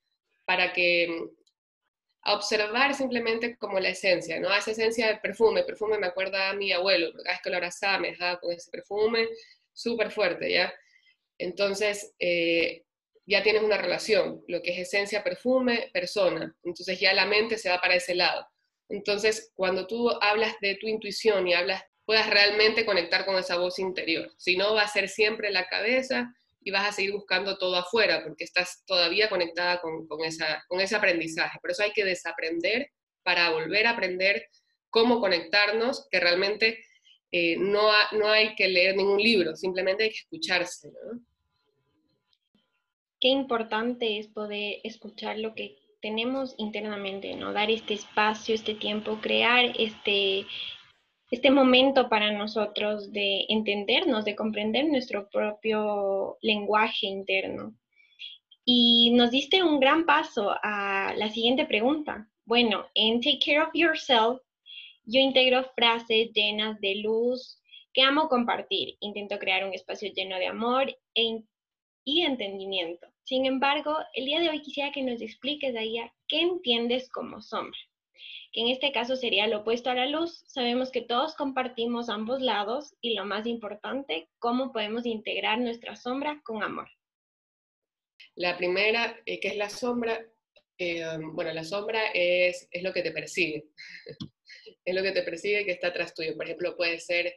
para 0.45 0.73
que 0.73 1.07
a 2.25 2.33
observar 2.33 2.95
simplemente 2.95 3.55
como 3.57 3.79
la 3.79 3.89
esencia, 3.89 4.39
¿no? 4.39 4.53
Esa 4.53 4.71
esencia 4.71 5.07
del 5.07 5.19
perfume, 5.19 5.63
perfume 5.63 5.99
me 5.99 6.07
acuerda 6.07 6.49
a 6.49 6.55
mi 6.55 6.71
abuelo, 6.71 7.11
cada 7.13 7.35
vez 7.35 7.41
que 7.43 7.49
lo 7.51 7.57
abrazaba 7.57 7.99
me 7.99 8.09
dejaba 8.09 8.39
con 8.39 8.51
ese 8.51 8.71
perfume 8.71 9.27
súper 9.71 10.11
fuerte, 10.11 10.51
¿ya? 10.51 10.73
Entonces, 11.37 12.15
eh, 12.17 12.83
ya 13.27 13.43
tienes 13.43 13.63
una 13.63 13.77
relación, 13.77 14.43
lo 14.47 14.61
que 14.61 14.71
es 14.71 14.79
esencia, 14.79 15.23
perfume, 15.23 15.89
persona. 15.93 16.55
Entonces 16.63 16.99
ya 16.99 17.13
la 17.13 17.25
mente 17.25 17.57
se 17.57 17.69
va 17.69 17.81
para 17.81 17.95
ese 17.95 18.15
lado. 18.15 18.47
Entonces, 18.89 19.51
cuando 19.55 19.87
tú 19.87 20.09
hablas 20.21 20.55
de 20.61 20.75
tu 20.75 20.87
intuición 20.87 21.47
y 21.47 21.53
hablas, 21.53 21.83
puedas 22.05 22.29
realmente 22.29 22.85
conectar 22.85 23.25
con 23.25 23.35
esa 23.35 23.57
voz 23.57 23.79
interior. 23.79 24.31
Si 24.37 24.57
no, 24.57 24.75
va 24.75 24.83
a 24.83 24.87
ser 24.87 25.09
siempre 25.09 25.51
la 25.51 25.67
cabeza 25.67 26.33
y 26.61 26.71
vas 26.71 26.87
a 26.87 26.91
seguir 26.91 27.13
buscando 27.13 27.57
todo 27.57 27.75
afuera 27.75 28.23
porque 28.23 28.43
estás 28.43 28.83
todavía 28.85 29.29
conectada 29.29 29.81
con, 29.81 30.23
esa, 30.23 30.63
con 30.67 30.79
ese 30.81 30.95
aprendizaje. 30.95 31.59
Por 31.61 31.71
eso 31.71 31.83
hay 31.83 31.91
que 31.91 32.05
desaprender 32.05 32.91
para 33.23 33.51
volver 33.51 33.87
a 33.87 33.91
aprender 33.91 34.47
cómo 34.89 35.19
conectarnos, 35.19 36.07
que 36.09 36.19
realmente 36.19 36.83
eh, 37.31 37.57
no, 37.57 37.89
no 38.13 38.29
hay 38.29 38.55
que 38.55 38.67
leer 38.67 38.95
ningún 38.95 39.17
libro, 39.17 39.55
simplemente 39.55 40.03
hay 40.03 40.09
que 40.09 40.19
escucharse. 40.19 40.91
Qué 43.19 43.27
importante 43.29 44.19
es 44.19 44.27
poder 44.27 44.79
escuchar 44.83 45.39
lo 45.39 45.55
que 45.55 45.75
tenemos 46.05 46.53
internamente, 46.59 47.35
¿no? 47.35 47.51
Dar 47.51 47.71
este 47.71 47.95
espacio, 47.95 48.53
este 48.53 48.75
tiempo, 48.75 49.17
crear 49.23 49.73
este, 49.75 50.45
este 51.31 51.49
momento 51.49 52.09
para 52.09 52.31
nosotros 52.31 53.11
de 53.11 53.45
entendernos, 53.49 54.23
de 54.23 54.35
comprender 54.35 54.85
nuestro 54.85 55.27
propio 55.29 56.37
lenguaje 56.43 57.07
interno. 57.07 57.75
Y 58.63 59.13
nos 59.15 59.31
diste 59.31 59.63
un 59.63 59.79
gran 59.79 60.05
paso 60.05 60.53
a 60.61 61.15
la 61.17 61.31
siguiente 61.31 61.65
pregunta. 61.65 62.29
Bueno, 62.45 62.85
en 62.93 63.19
Take 63.19 63.39
Care 63.43 63.61
of 63.61 63.69
Yourself, 63.73 64.39
yo 65.05 65.19
integro 65.19 65.63
frases 65.75 66.31
llenas 66.33 66.79
de 66.81 66.97
luz 66.97 67.59
que 67.93 68.03
amo 68.03 68.29
compartir. 68.29 68.95
Intento 68.99 69.39
crear 69.39 69.65
un 69.65 69.73
espacio 69.73 70.11
lleno 70.13 70.37
de 70.37 70.45
amor 70.45 70.95
e 71.15 71.41
y 72.07 72.21
entendimiento. 72.21 73.07
Sin 73.25 73.47
embargo, 73.47 73.97
el 74.13 74.25
día 74.25 74.39
de 74.39 74.49
hoy 74.49 74.61
quisiera 74.61 74.91
que 74.91 75.01
nos 75.01 75.19
expliques, 75.19 75.75
Aya, 75.75 76.13
qué 76.27 76.41
entiendes 76.41 77.09
como 77.09 77.41
sombra. 77.41 77.77
Que 78.53 78.61
en 78.61 78.67
este 78.67 78.91
caso 78.91 79.15
sería 79.15 79.47
lo 79.47 79.61
opuesto 79.61 79.89
a 79.89 79.95
la 79.95 80.05
luz. 80.05 80.43
Sabemos 80.47 80.91
que 80.91 81.01
todos 81.01 81.33
compartimos 81.33 82.09
ambos 82.09 82.39
lados 82.39 82.93
y 83.01 83.15
lo 83.15 83.25
más 83.25 83.47
importante, 83.47 84.29
cómo 84.37 84.71
podemos 84.71 85.07
integrar 85.07 85.59
nuestra 85.59 85.95
sombra 85.95 86.39
con 86.43 86.61
amor. 86.61 86.87
La 88.35 88.57
primera, 88.57 89.19
eh, 89.25 89.39
que 89.39 89.47
es 89.47 89.57
la 89.57 89.71
sombra, 89.71 90.23
eh, 90.77 91.03
bueno, 91.33 91.51
la 91.51 91.63
sombra 91.63 92.11
es, 92.13 92.67
es 92.69 92.83
lo 92.83 92.93
que 92.93 93.01
te 93.01 93.11
persigue. 93.11 93.65
es 94.85 94.95
lo 94.95 95.01
que 95.01 95.13
te 95.13 95.23
persigue 95.23 95.65
que 95.65 95.71
está 95.71 95.87
atrás 95.87 96.13
tuyo. 96.13 96.35
Por 96.35 96.45
ejemplo, 96.45 96.77
puede 96.77 96.99
ser 96.99 97.33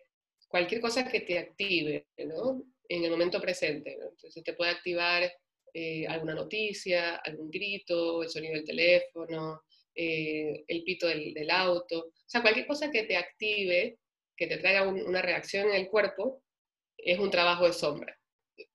cualquier 0.49 0.83
cosa 0.83 1.11
que 1.11 1.23
te 1.23 1.38
active, 1.38 2.07
¿no? 2.26 2.62
En 2.90 3.04
el 3.04 3.11
momento 3.11 3.40
presente. 3.40 3.95
Entonces 3.95 4.45
te 4.45 4.52
puede 4.52 4.73
activar 4.73 5.33
eh, 5.72 6.06
alguna 6.06 6.34
noticia, 6.34 7.16
algún 7.16 7.50
grito, 7.50 8.22
el 8.22 8.28
sonido 8.28 8.54
del 8.54 8.64
teléfono, 8.64 9.62
el 9.94 10.84
pito 10.84 11.08
del, 11.08 11.50
auto. 11.50 11.98
O 11.98 12.12
sea, 12.25 12.40
cualquier 12.40 12.66
cosa 12.66 12.90
que 12.90 13.02
te 13.02 13.16
active, 13.16 13.98
que 14.37 14.46
te 14.46 14.58
traiga 14.58 14.87
una 14.87 15.20
reacción 15.20 15.68
en 15.70 15.75
el 15.75 15.88
cuerpo, 15.88 16.42
es 16.96 17.18
un 17.18 17.30
trabajo 17.30 17.66
de 17.66 17.72
sombra 17.72 18.18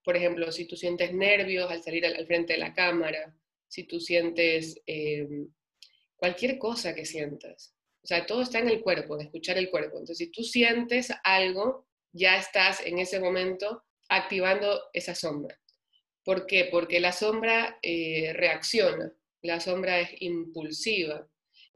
por 0.03 0.17
ejemplo, 0.17 0.51
si 0.51 0.65
tú 0.65 0.75
sientes 0.75 1.13
nervios 1.13 1.69
al 1.69 1.81
salir 1.81 2.05
al, 2.05 2.25
frente 2.25 2.53
de 2.53 2.59
la 2.59 2.73
cámara, 2.73 3.35
si 3.67 3.83
tú 3.83 4.00
sientes 4.00 4.81
eh, 4.85 5.27
cualquier 6.15 6.57
cosa 6.57 6.93
que 6.93 7.05
sientas. 7.05 7.75
O 8.03 8.07
sea, 8.07 8.25
todo 8.25 8.41
está 8.41 8.59
en 8.59 8.69
el 8.69 8.81
cuerpo, 8.81 9.15
en 9.15 9.25
escuchar 9.25 9.57
el 9.57 9.69
cuerpo. 9.69 9.97
Entonces, 9.97 10.17
si 10.17 10.31
tú 10.31 10.43
sientes 10.43 11.12
algo, 11.23 11.88
ya 12.12 12.38
estás 12.38 12.85
en 12.85 13.00
ese 13.00 13.19
momento 13.19 13.83
activando 14.09 14.81
esa 14.91 15.15
sombra. 15.15 15.57
¿Por 16.24 16.46
qué? 16.46 16.65
Porque 16.72 17.00
la 17.00 17.12
sombra 17.12 17.77
eh, 17.82 18.32
reacciona, 18.34 19.12
la 19.42 19.60
sombra 19.60 20.00
es 20.00 20.10
impulsiva. 20.22 21.27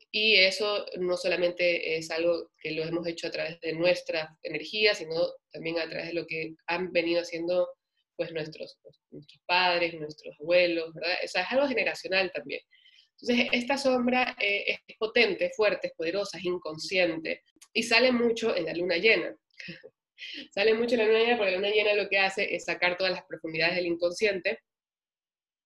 Y 0.09 0.35
eso 0.35 0.85
no 0.97 1.17
solamente 1.17 1.97
es 1.97 2.09
algo 2.11 2.51
que 2.61 2.71
lo 2.71 2.83
hemos 2.83 3.05
hecho 3.07 3.27
a 3.27 3.31
través 3.31 3.59
de 3.59 3.73
nuestra 3.73 4.37
energía, 4.41 4.95
sino 4.95 5.15
también 5.51 5.79
a 5.79 5.89
través 5.89 6.07
de 6.07 6.13
lo 6.13 6.25
que 6.25 6.55
han 6.65 6.91
venido 6.93 7.21
haciendo 7.21 7.67
pues 8.15 8.31
nuestros, 8.31 8.79
nuestros 9.11 9.41
padres, 9.45 9.93
nuestros 9.93 10.35
abuelos, 10.39 10.93
¿verdad? 10.93 11.17
O 11.23 11.27
sea, 11.27 11.43
es 11.43 11.51
algo 11.51 11.67
generacional 11.67 12.31
también. 12.33 12.61
Entonces, 13.19 13.49
esta 13.51 13.77
sombra 13.77 14.35
eh, 14.39 14.79
es 14.87 14.97
potente, 14.97 15.51
fuerte, 15.55 15.87
es 15.87 15.93
poderosa, 15.93 16.37
es 16.37 16.45
inconsciente 16.45 17.43
y 17.73 17.83
sale 17.83 18.11
mucho 18.11 18.55
en 18.55 18.65
la 18.65 18.73
luna 18.73 18.97
llena. 18.97 19.35
sale 20.51 20.73
mucho 20.73 20.95
la 20.95 21.05
luna 21.05 21.19
llena 21.19 21.37
porque 21.37 21.51
la 21.51 21.57
luna 21.57 21.69
llena 21.69 21.93
lo 21.93 22.09
que 22.09 22.19
hace 22.19 22.55
es 22.55 22.65
sacar 22.65 22.97
todas 22.97 23.13
las 23.13 23.23
profundidades 23.23 23.75
del 23.75 23.87
inconsciente 23.87 24.59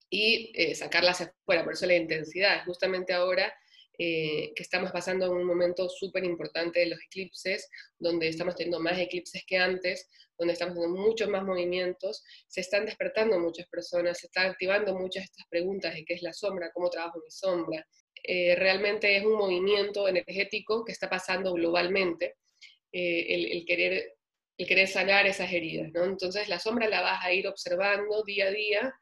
y 0.09 0.51
eh, 0.55 0.75
sacarlas 0.75 1.21
afuera, 1.21 1.63
por 1.63 1.73
eso 1.73 1.85
la 1.85 1.95
intensidad. 1.95 2.65
Justamente 2.65 3.13
ahora 3.13 3.53
eh, 3.97 4.51
que 4.55 4.63
estamos 4.63 4.91
pasando 4.91 5.27
en 5.27 5.33
un 5.33 5.43
momento 5.45 5.87
súper 5.87 6.23
importante 6.23 6.79
de 6.79 6.87
los 6.87 6.99
eclipses, 7.03 7.69
donde 7.99 8.29
estamos 8.29 8.55
teniendo 8.55 8.79
más 8.79 8.97
eclipses 8.97 9.43
que 9.45 9.57
antes, 9.57 10.09
donde 10.37 10.53
estamos 10.53 10.73
teniendo 10.73 10.99
muchos 10.99 11.29
más 11.29 11.43
movimientos, 11.43 12.23
se 12.47 12.61
están 12.61 12.85
despertando 12.85 13.39
muchas 13.39 13.67
personas, 13.67 14.17
se 14.17 14.25
están 14.25 14.49
activando 14.49 14.97
muchas 14.97 15.21
de 15.21 15.25
estas 15.25 15.45
preguntas 15.49 15.93
de 15.93 16.03
qué 16.03 16.15
es 16.15 16.23
la 16.23 16.33
sombra, 16.33 16.71
cómo 16.73 16.89
trabajo 16.89 17.19
mi 17.19 17.29
sombra. 17.29 17.85
Eh, 18.23 18.55
realmente 18.55 19.15
es 19.15 19.23
un 19.23 19.33
movimiento 19.33 20.07
energético 20.07 20.83
que 20.83 20.93
está 20.93 21.07
pasando 21.07 21.53
globalmente, 21.53 22.37
eh, 22.91 23.53
el, 23.53 23.65
querer, 23.65 24.15
el 24.61 24.67
querer 24.67 24.87
sanar 24.87 25.25
esas 25.25 25.51
heridas. 25.51 25.91
¿no? 25.93 26.03
Entonces 26.05 26.47
la 26.47 26.59
sombra 26.59 26.87
la 26.87 27.01
vas 27.01 27.23
a 27.23 27.33
ir 27.33 27.47
observando 27.47 28.23
día 28.23 28.45
a 28.45 28.51
día 28.51 28.93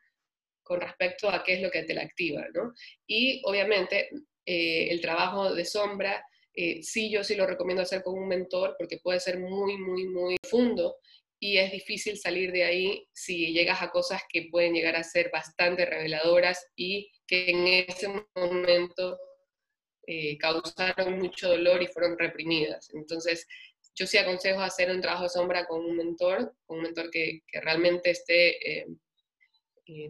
con 0.64 0.80
respecto 0.80 1.30
a 1.30 1.44
qué 1.44 1.56
es 1.56 1.62
lo 1.62 1.70
que 1.70 1.84
te 1.84 1.94
la 1.94 2.04
activa. 2.04 2.46
¿no? 2.54 2.74
Y 3.06 3.42
obviamente 3.46 4.10
eh, 4.46 4.88
el 4.90 5.02
trabajo 5.02 5.54
de 5.54 5.66
sombra, 5.66 6.24
eh, 6.54 6.82
sí, 6.82 7.12
yo 7.12 7.24
sí 7.24 7.36
lo 7.36 7.46
recomiendo 7.46 7.84
hacer 7.84 8.04
con 8.04 8.18
un 8.18 8.28
mentor 8.28 8.76
porque 8.78 9.00
puede 9.00 9.20
ser 9.20 9.40
muy, 9.40 9.78
muy, 9.78 10.08
muy 10.08 10.38
profundo 10.42 10.96
y 11.42 11.58
es 11.58 11.72
difícil 11.72 12.18
salir 12.18 12.52
de 12.52 12.64
ahí 12.64 13.08
si 13.14 13.54
llegas 13.54 13.82
a 13.82 13.92
cosas 13.92 14.22
que 14.30 14.48
pueden 14.52 14.74
llegar 14.74 14.96
a 14.96 15.04
ser 15.04 15.30
bastante 15.32 15.86
reveladoras 15.86 16.68
y 16.76 17.12
que 17.26 17.50
en 17.50 17.68
ese 17.68 18.10
momento 18.36 19.18
eh, 20.06 20.38
causaron 20.38 21.20
mucho 21.20 21.50
dolor 21.50 21.82
y 21.84 21.88
fueron 21.88 22.18
reprimidas. 22.18 22.90
Entonces, 22.94 23.48
yo 24.00 24.08
sí 24.08 24.18
aconsejo 24.18 24.62
hacer 24.62 24.90
un 24.90 25.02
trabajo 25.02 25.24
de 25.24 25.30
sombra 25.30 25.66
con 25.66 25.84
un 25.84 25.98
mentor, 25.98 26.56
con 26.66 26.78
un 26.78 26.84
mentor 26.84 27.12
que, 27.12 27.42
que 27.46 27.60
realmente 27.60 28.12
esté 28.12 28.80
eh, 28.82 28.88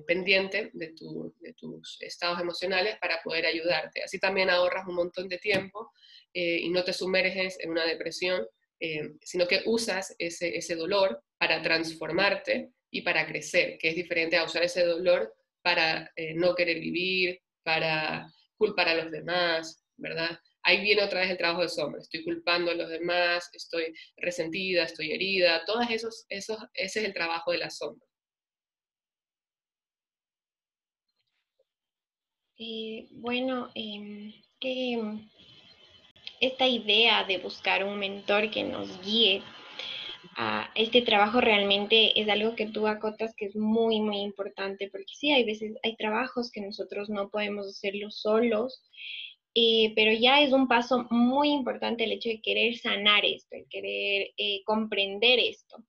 pendiente 0.06 0.70
de, 0.74 0.94
tus 0.94 1.98
estados 2.02 2.40
emocionales 2.40 2.98
para 3.02 3.20
poder 3.24 3.48
ayudarte. 3.48 4.04
Así 4.04 4.20
también 4.20 4.52
ahorras 4.52 4.86
un 4.88 4.94
montón 4.94 5.28
de 5.28 5.40
tiempo 5.40 5.92
eh, 6.34 6.60
y 6.62 6.70
no 6.70 6.84
te 6.84 6.94
sumerges 6.94 7.58
en 7.62 7.72
una 7.72 7.86
depresión, 7.86 8.46
eh, 8.80 9.10
sino 9.24 9.48
que 9.48 9.64
usas 9.66 10.14
ese, 10.20 10.56
ese 10.56 10.76
dolor 10.76 11.24
para 11.40 11.64
transformarte 11.64 12.70
y 12.92 13.02
para 13.02 13.26
crecer, 13.26 13.80
que 13.80 13.90
es 13.90 13.96
diferente 13.96 14.38
a 14.38 14.44
usar 14.44 14.64
ese 14.64 14.84
dolor 14.84 15.34
para 15.64 16.12
no 16.36 16.56
querer 16.56 16.80
vivir, 16.80 17.42
para 17.64 18.32
culpar 18.56 18.90
a 18.90 18.96
los 18.96 19.12
demás, 19.12 19.84
¿verdad? 19.98 20.40
Ahí 20.64 20.82
viene 20.82 21.04
otra 21.04 21.22
vez 21.22 21.30
el 21.32 21.38
trabajo 21.38 21.62
de 21.62 21.70
sombra. 21.70 22.02
Estoy 22.02 22.24
culpando 22.24 22.72
a 22.72 22.76
los 22.76 22.90
demás, 22.90 23.50
estoy 23.54 23.94
resentida, 24.18 24.84
estoy 24.84 25.12
herida. 25.12 25.64
Todos 25.66 25.90
esos, 25.90 26.26
esos, 26.30 26.58
ese 26.74 27.00
es 27.00 27.06
el 27.06 27.14
trabajo 27.14 27.52
de 27.52 27.60
la 27.60 27.70
sombra. 27.70 28.06
Eh, 32.58 33.08
bueno, 33.12 33.70
em, 33.74 34.34
que 34.60 35.00
esta 36.42 36.68
idea 36.68 37.24
de 37.24 37.38
buscar 37.38 37.86
un 37.86 37.98
mentor 37.98 38.52
que 38.52 38.64
nos 38.64 39.02
guíe 39.02 39.42
a 40.36 40.70
este 40.76 41.02
trabajo 41.02 41.42
realmente 41.42 42.20
es 42.20 42.28
algo 42.30 42.56
que 42.56 42.68
tú 42.68 42.88
acotas 42.88 43.34
que 43.36 43.46
es 43.46 43.56
muy, 43.56 44.02
muy 44.02 44.20
importante, 44.20 44.90
porque 44.92 45.14
sí, 45.16 45.32
hay 45.32 45.46
veces, 45.46 45.78
hay 45.84 45.96
trabajos 45.96 46.52
que 46.52 46.62
nosotros 46.62 47.10
no 47.10 47.30
podemos 47.30 47.68
hacerlo 47.68 48.12
solos, 48.12 48.84
eh, 49.56 49.94
pero 49.96 50.12
ya 50.14 50.42
es 50.42 50.54
un 50.54 50.68
paso 50.68 51.08
muy 51.10 51.50
importante 51.50 52.04
el 52.04 52.12
hecho 52.14 52.30
de 52.30 52.42
querer 52.42 52.78
sanar 52.78 53.26
esto, 53.26 53.56
el 53.56 53.68
querer 53.70 54.32
eh, 54.38 54.62
comprender 54.64 55.40
esto. 55.40 55.84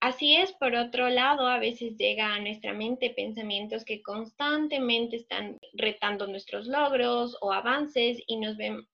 Así 0.00 0.36
es, 0.36 0.52
por 0.52 0.74
otro 0.74 1.08
lado, 1.08 1.48
a 1.48 1.58
veces 1.58 1.96
llega 1.96 2.34
a 2.34 2.40
nuestra 2.40 2.74
mente 2.74 3.10
pensamientos 3.10 3.84
que 3.84 4.02
constantemente 4.02 5.16
están 5.16 5.58
retando 5.72 6.26
nuestros 6.26 6.66
logros 6.66 7.36
o 7.40 7.52
avances 7.52 8.18
y, 8.26 8.38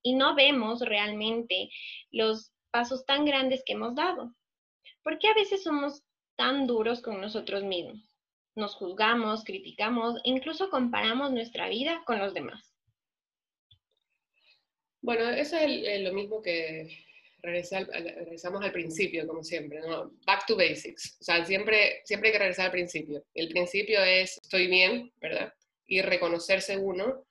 y 0.02 0.14
no 0.14 0.34
vemos 0.34 0.80
realmente 0.80 1.70
los 2.12 2.52
pasos 2.70 3.04
tan 3.04 3.24
grandes 3.24 3.62
que 3.66 3.72
hemos 3.74 3.94
dado. 3.94 4.32
¿Por 5.02 5.18
qué 5.18 5.28
a 5.28 5.34
veces 5.34 5.64
somos 5.64 6.02
tan 6.36 6.66
duros 6.66 7.02
con 7.02 7.20
nosotros 7.20 7.64
mismos? 7.64 7.98
Nos 8.54 8.74
juzgamos, 8.74 9.44
criticamos 9.44 10.20
incluso 10.24 10.70
comparamos 10.70 11.32
nuestra 11.32 11.68
vida 11.68 12.02
con 12.06 12.18
los 12.18 12.32
demás. 12.32 12.71
Bueno, 15.02 15.28
eso 15.30 15.56
es 15.58 16.00
lo 16.00 16.12
mismo 16.12 16.40
que 16.40 16.88
regresamos 17.42 18.64
al 18.64 18.72
principio, 18.72 19.26
como 19.26 19.42
siempre. 19.42 19.80
Back 20.24 20.46
to 20.46 20.56
basics. 20.56 21.18
O 21.20 21.24
sea, 21.24 21.44
siempre, 21.44 22.02
siempre 22.04 22.28
hay 22.28 22.32
que 22.32 22.38
regresar 22.38 22.66
al 22.66 22.72
principio. 22.72 23.24
El 23.34 23.48
principio 23.48 24.00
es, 24.02 24.38
estoy 24.40 24.68
bien, 24.68 25.12
¿verdad? 25.20 25.52
Y 25.86 26.02
reconocerse 26.02 26.76
uno, 26.76 27.26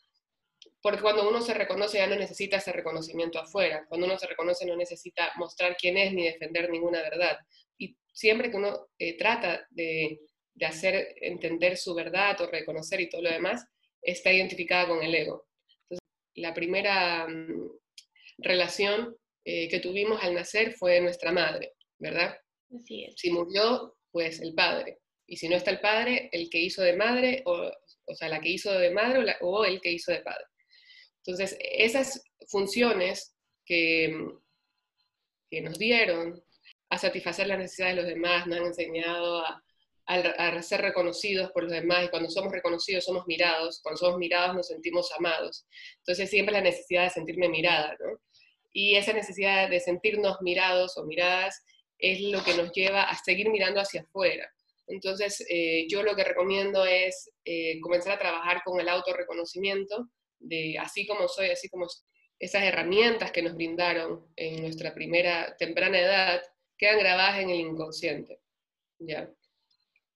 porque 0.82 1.02
cuando 1.02 1.28
uno 1.30 1.42
se 1.42 1.54
reconoce 1.54 1.98
ya 2.00 2.08
no 2.08 2.18
necesita 2.18 2.58
ese 2.58 2.74
reconocimiento 2.74 3.40
afuera. 3.40 3.86
Cuando 3.88 4.06
uno 4.06 4.20
se 4.20 4.28
reconoce 4.28 4.66
no 4.66 4.76
necesita 4.76 5.32
mostrar 5.38 5.78
quién 5.78 5.96
es 5.96 6.14
ni 6.14 6.26
defender 6.26 6.70
ninguna 6.70 7.02
verdad. 7.02 7.38
Y 7.78 7.96
siempre 8.12 8.52
que 8.52 8.58
uno 8.58 8.90
eh, 9.00 9.18
trata 9.18 9.66
de, 9.70 10.20
de 10.56 10.66
hacer 10.66 11.16
entender 11.22 11.78
su 11.78 11.94
verdad 11.96 12.40
o 12.42 12.48
reconocer 12.48 13.00
y 13.00 13.10
todo 13.10 13.22
lo 13.22 13.30
demás, 13.30 13.66
está 14.02 14.34
identificada 14.34 14.90
con 14.90 15.02
el 15.04 15.16
ego. 15.16 15.48
La 16.36 16.54
primera 16.54 17.28
mm, 17.28 17.70
relación 18.38 19.16
eh, 19.44 19.68
que 19.70 19.80
tuvimos 19.80 20.22
al 20.24 20.34
nacer 20.34 20.74
fue 20.74 21.02
nuestra 21.02 21.32
madre, 21.32 21.74
¿verdad? 22.00 22.38
Así 22.76 23.06
es. 23.06 23.16
Si 23.18 23.32
murió, 23.32 23.96
pues 24.12 24.42
el 24.42 24.54
padre. 24.54 25.00
Y 25.28 25.38
si 25.38 25.48
no 25.48 25.56
está 25.56 25.72
el 25.72 25.80
padre, 25.80 26.30
el 26.32 26.50
que 26.50 26.60
hizo 26.60 26.82
de 26.82 26.96
madre, 26.96 27.42
o, 27.46 27.72
o 28.06 28.16
sea, 28.16 28.30
la 28.30 28.40
que 28.42 28.50
hizo 28.50 28.72
de 28.72 28.92
madre 28.92 29.38
o, 29.42 29.66
el 29.66 29.80
que 29.82 29.92
hizo 29.92 30.12
de 30.12 30.22
padre. 30.22 30.46
Entonces, 31.24 31.58
esas 31.60 32.24
funciones 32.48 33.36
que, 33.66 34.14
que 35.50 35.62
nos 35.62 35.78
dieron 35.78 36.44
a 36.90 36.98
satisfacer 36.98 37.48
las 37.48 37.60
necesidades 37.60 37.96
de 37.96 38.02
los 38.02 38.12
demás, 38.12 38.48
nos 38.48 38.60
han 38.60 38.66
enseñado 38.66 39.40
a, 39.40 39.64
a, 40.06 40.62
ser 40.62 40.82
reconocidos 40.82 41.52
por 41.52 41.64
los 41.64 41.72
demás 41.72 42.06
y 42.06 42.10
cuando 42.10 42.30
somos 42.30 42.52
reconocidos 42.52 43.06
somos 43.06 43.26
mirados, 43.28 43.80
cuando 43.82 43.98
somos 43.98 44.18
mirados 44.18 44.56
nos 44.56 44.68
sentimos 44.68 45.12
amados. 45.18 45.66
Entonces 46.00 46.30
siempre 46.30 46.54
la 46.54 46.62
necesidad 46.62 47.04
de 47.04 47.10
sentirme 47.10 47.50
mirada, 47.50 47.96
¿no? 48.00 48.20
Y 48.74 48.96
esa 48.96 49.14
necesidad 49.14 49.70
de 49.70 49.80
sentirnos 49.80 50.38
mirados 50.42 50.98
o 50.98 51.06
miradas 51.06 51.64
es 51.98 52.22
lo 52.22 52.44
que 52.44 52.56
nos 52.56 52.72
lleva 52.72 53.04
a 53.04 53.16
seguir 53.24 53.50
mirando 53.50 53.82
hacia 53.82 54.02
afuera. 54.02 54.50
Entonces, 54.88 55.46
eh, 55.50 55.88
yo 55.90 56.04
lo 56.04 56.16
que 56.16 56.24
recomiendo 56.24 56.86
es 56.86 57.30
eh, 57.46 57.80
comenzar 57.82 58.14
a 58.14 58.20
trabajar 58.20 58.62
con 58.64 58.80
el 58.80 58.90
autorreconocimiento, 58.90 60.10
de 60.40 60.78
así 60.80 61.06
como 61.06 61.28
soy, 61.28 61.50
así 61.50 61.70
como 61.70 61.86
esas 62.40 62.64
herramientas 62.64 63.32
que 63.32 63.44
nos 63.44 63.56
brindaron 63.56 64.26
en 64.36 64.64
nuestra 64.64 64.94
primera 64.94 65.56
temprana 65.58 66.00
edad, 66.00 66.42
quedan 66.78 67.00
grabadas 67.00 67.40
en 67.40 67.52
el 67.52 67.60
inconsciente. 67.60 68.40
¿ya? 69.00 69.30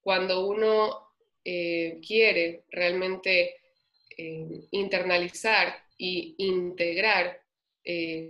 Cuando 0.06 0.46
uno 0.46 1.10
eh, 1.44 2.00
quiere 2.06 2.64
realmente 2.70 3.56
internalizar 4.72 5.76
y 5.98 6.36
integrar 6.38 7.42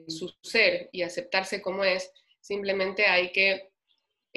su 0.07 0.33
ser 0.41 0.89
y 0.91 1.03
aceptarse 1.03 1.61
como 1.61 1.83
es, 1.83 2.11
simplemente 2.41 3.05
hay 3.05 3.31
que 3.31 3.69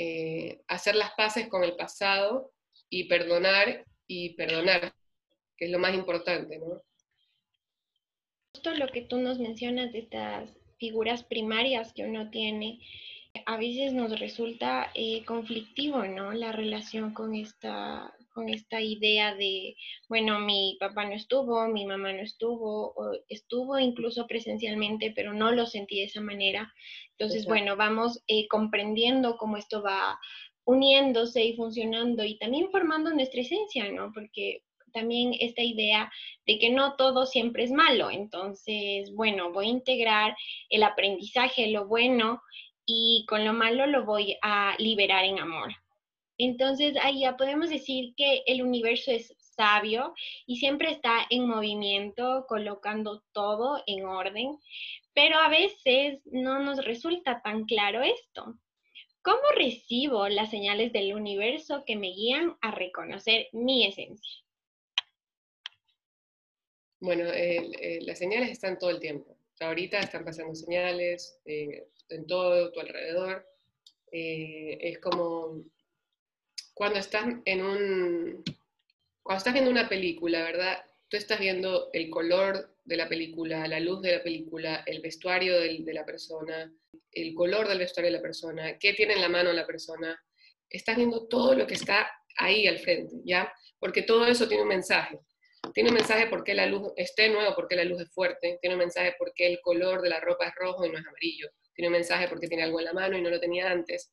eh, 0.00 0.62
hacer 0.68 0.94
las 0.94 1.10
paces 1.14 1.48
con 1.48 1.64
el 1.64 1.74
pasado 1.74 2.52
y 2.88 3.08
perdonar 3.08 3.84
y 4.06 4.34
perdonar, 4.34 4.94
que 5.56 5.64
es 5.64 5.70
lo 5.72 5.80
más 5.80 5.92
importante, 5.92 6.56
¿no? 6.56 6.80
Justo 8.54 8.74
lo 8.74 8.86
que 8.92 9.02
tú 9.02 9.18
nos 9.18 9.40
mencionas 9.40 9.92
de 9.92 9.98
estas 9.98 10.56
figuras 10.78 11.24
primarias 11.24 11.92
que 11.92 12.04
uno 12.04 12.30
tiene, 12.30 12.78
a 13.46 13.56
veces 13.56 13.92
nos 13.92 14.18
resulta 14.18 14.90
eh, 14.94 15.24
conflictivo, 15.24 16.04
¿no? 16.04 16.32
La 16.32 16.52
relación 16.52 17.14
con 17.14 17.34
esta, 17.34 18.14
con 18.32 18.48
esta 18.48 18.80
idea 18.80 19.34
de, 19.34 19.76
bueno, 20.08 20.38
mi 20.38 20.76
papá 20.80 21.04
no 21.04 21.14
estuvo, 21.14 21.66
mi 21.68 21.86
mamá 21.86 22.12
no 22.12 22.20
estuvo, 22.20 22.92
o 22.94 23.12
estuvo 23.28 23.78
incluso 23.78 24.26
presencialmente, 24.26 25.12
pero 25.14 25.32
no 25.32 25.50
lo 25.52 25.66
sentí 25.66 25.98
de 25.98 26.04
esa 26.04 26.20
manera. 26.20 26.72
Entonces, 27.12 27.46
bueno, 27.46 27.76
vamos 27.76 28.22
eh, 28.28 28.46
comprendiendo 28.48 29.36
cómo 29.36 29.56
esto 29.56 29.82
va 29.82 30.18
uniéndose 30.64 31.42
y 31.44 31.56
funcionando 31.56 32.24
y 32.24 32.38
también 32.38 32.70
formando 32.70 33.10
nuestra 33.10 33.40
esencia, 33.40 33.90
¿no? 33.90 34.12
Porque 34.12 34.62
también 34.92 35.34
esta 35.40 35.62
idea 35.62 36.10
de 36.46 36.58
que 36.58 36.70
no 36.70 36.96
todo 36.96 37.26
siempre 37.26 37.64
es 37.64 37.70
malo. 37.70 38.10
Entonces, 38.10 39.12
bueno, 39.14 39.52
voy 39.52 39.66
a 39.66 39.70
integrar 39.70 40.36
el 40.68 40.82
aprendizaje, 40.82 41.68
lo 41.68 41.86
bueno, 41.86 42.42
y 42.90 43.26
con 43.28 43.44
lo 43.44 43.52
malo 43.52 43.86
lo 43.86 44.06
voy 44.06 44.38
a 44.40 44.74
liberar 44.78 45.22
en 45.26 45.38
amor. 45.38 45.74
Entonces, 46.38 46.96
ahí 47.02 47.20
ya 47.20 47.36
podemos 47.36 47.68
decir 47.68 48.14
que 48.16 48.42
el 48.46 48.62
universo 48.62 49.10
es 49.10 49.34
sabio 49.38 50.14
y 50.46 50.56
siempre 50.56 50.92
está 50.92 51.26
en 51.28 51.46
movimiento, 51.46 52.46
colocando 52.48 53.22
todo 53.32 53.82
en 53.86 54.06
orden, 54.06 54.58
pero 55.12 55.36
a 55.36 55.50
veces 55.50 56.20
no 56.24 56.60
nos 56.60 56.82
resulta 56.82 57.42
tan 57.42 57.66
claro 57.66 58.02
esto. 58.02 58.58
¿Cómo 59.20 59.42
recibo 59.54 60.26
las 60.28 60.50
señales 60.50 60.90
del 60.90 61.12
universo 61.12 61.84
que 61.84 61.96
me 61.96 62.08
guían 62.08 62.56
a 62.62 62.70
reconocer 62.70 63.48
mi 63.52 63.86
esencia? 63.86 64.44
Bueno, 67.00 67.24
las 68.00 68.18
señales 68.18 68.50
están 68.50 68.78
todo 68.78 68.90
el 68.90 69.00
tiempo. 69.00 69.36
Ahorita 69.60 69.98
están 69.98 70.24
pasando 70.24 70.54
señales 70.54 71.38
eh, 71.44 71.88
en 72.10 72.26
todo 72.26 72.72
tu 72.72 72.80
alrededor. 72.80 73.46
Eh, 74.10 74.78
es 74.80 74.98
como 74.98 75.64
cuando 76.74 76.98
estás 76.98 77.26
en 77.44 77.62
un, 77.62 78.44
cuando 79.22 79.38
estás 79.38 79.52
viendo 79.52 79.70
una 79.70 79.88
película, 79.88 80.42
¿verdad? 80.42 80.78
Tú 81.08 81.16
estás 81.16 81.40
viendo 81.40 81.90
el 81.92 82.08
color 82.10 82.74
de 82.84 82.96
la 82.96 83.08
película, 83.08 83.66
la 83.66 83.80
luz 83.80 84.00
de 84.00 84.12
la 84.12 84.22
película, 84.22 84.82
el 84.86 85.00
vestuario 85.00 85.60
de 85.60 85.92
la 85.92 86.04
persona, 86.04 86.72
el 87.12 87.34
color 87.34 87.68
del 87.68 87.78
vestuario 87.78 88.10
de 88.10 88.16
la 88.16 88.22
persona, 88.22 88.78
qué 88.78 88.92
tiene 88.92 89.14
en 89.14 89.20
la 89.20 89.28
mano 89.28 89.52
la 89.52 89.66
persona. 89.66 90.22
Estás 90.70 90.96
viendo 90.96 91.26
todo 91.26 91.54
lo 91.54 91.66
que 91.66 91.74
está 91.74 92.10
ahí 92.36 92.66
al 92.66 92.78
frente, 92.78 93.16
¿ya? 93.24 93.52
Porque 93.78 94.02
todo 94.02 94.26
eso 94.26 94.48
tiene 94.48 94.62
un 94.62 94.68
mensaje. 94.68 95.18
Tiene 95.72 95.90
un 95.90 95.96
mensaje 95.96 96.26
porque 96.28 96.54
la 96.54 96.66
luz 96.66 96.92
es 96.96 97.14
tenue 97.14 97.46
o 97.46 97.54
porque 97.54 97.76
la 97.76 97.84
luz 97.84 98.02
es 98.02 98.10
fuerte. 98.10 98.58
Tiene 98.60 98.74
un 98.74 98.80
mensaje 98.80 99.14
porque 99.18 99.46
el 99.46 99.60
color 99.60 100.02
de 100.02 100.08
la 100.08 100.20
ropa 100.20 100.46
es 100.46 100.54
rojo 100.54 100.84
y 100.84 100.90
no 100.90 100.98
es 100.98 101.06
amarillo. 101.06 101.48
Tiene 101.74 101.88
un 101.88 101.92
mensaje 101.92 102.28
porque 102.28 102.48
tiene 102.48 102.64
algo 102.64 102.78
en 102.78 102.86
la 102.86 102.92
mano 102.92 103.16
y 103.16 103.22
no 103.22 103.30
lo 103.30 103.40
tenía 103.40 103.70
antes. 103.70 104.10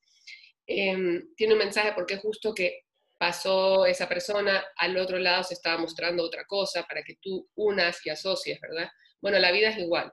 Em, 0.67 1.33
tiene 1.35 1.53
un 1.53 1.59
mensaje 1.59 1.93
porque 1.93 2.15
es 2.15 2.21
justo 2.21 2.53
que 2.53 2.81
pasó 3.17 3.85
esa 3.85 4.09
persona, 4.09 4.63
al 4.77 4.97
otro 4.97 5.17
lado 5.19 5.43
se 5.43 5.53
estaba 5.53 5.77
mostrando 5.77 6.23
otra 6.23 6.45
cosa 6.45 6.83
para 6.83 7.03
que 7.03 7.15
tú 7.21 7.47
unas 7.55 8.05
y 8.05 8.09
asocies, 8.09 8.59
¿verdad? 8.61 8.89
Bueno, 9.21 9.39
la 9.39 9.51
vida 9.51 9.69
es 9.69 9.77
igual. 9.77 10.11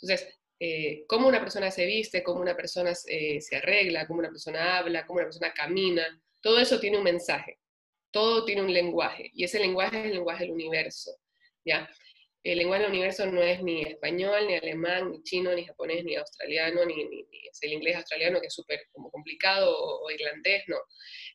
Entonces, 0.00 0.28
eh, 0.60 1.04
cómo 1.06 1.28
una 1.28 1.40
persona 1.40 1.70
se 1.70 1.86
viste, 1.86 2.22
cómo 2.22 2.40
una 2.40 2.56
persona 2.56 2.92
eh, 3.08 3.40
se 3.40 3.56
arregla, 3.56 4.06
cómo 4.06 4.20
una 4.20 4.30
persona 4.30 4.78
habla, 4.78 5.06
cómo 5.06 5.18
una 5.18 5.26
persona 5.26 5.52
camina, 5.52 6.06
todo 6.40 6.58
eso 6.58 6.78
tiene 6.80 6.98
un 6.98 7.04
mensaje, 7.04 7.58
todo 8.14 8.44
tiene 8.44 8.62
un 8.62 8.72
lenguaje, 8.72 9.30
y 9.34 9.42
ese 9.42 9.58
lenguaje 9.58 9.98
es 9.98 10.04
el 10.06 10.12
lenguaje 10.12 10.44
del 10.44 10.52
universo, 10.52 11.10
¿ya? 11.64 11.90
el 12.44 12.58
lenguaje 12.58 12.82
del 12.82 12.92
universo 12.92 13.26
no 13.26 13.42
es 13.42 13.62
ni 13.62 13.82
español, 13.82 14.46
ni 14.46 14.54
alemán, 14.54 15.10
ni 15.10 15.22
chino, 15.22 15.54
ni 15.54 15.64
japonés, 15.64 16.04
ni 16.04 16.14
australiano, 16.14 16.84
ni, 16.84 17.26
es 17.50 17.62
el 17.62 17.72
inglés 17.72 17.96
australiano 17.96 18.38
que 18.38 18.48
es 18.48 18.54
súper 18.54 18.80
complicado, 19.10 19.74
o, 19.74 20.10
irlandés, 20.10 20.62
no. 20.68 20.76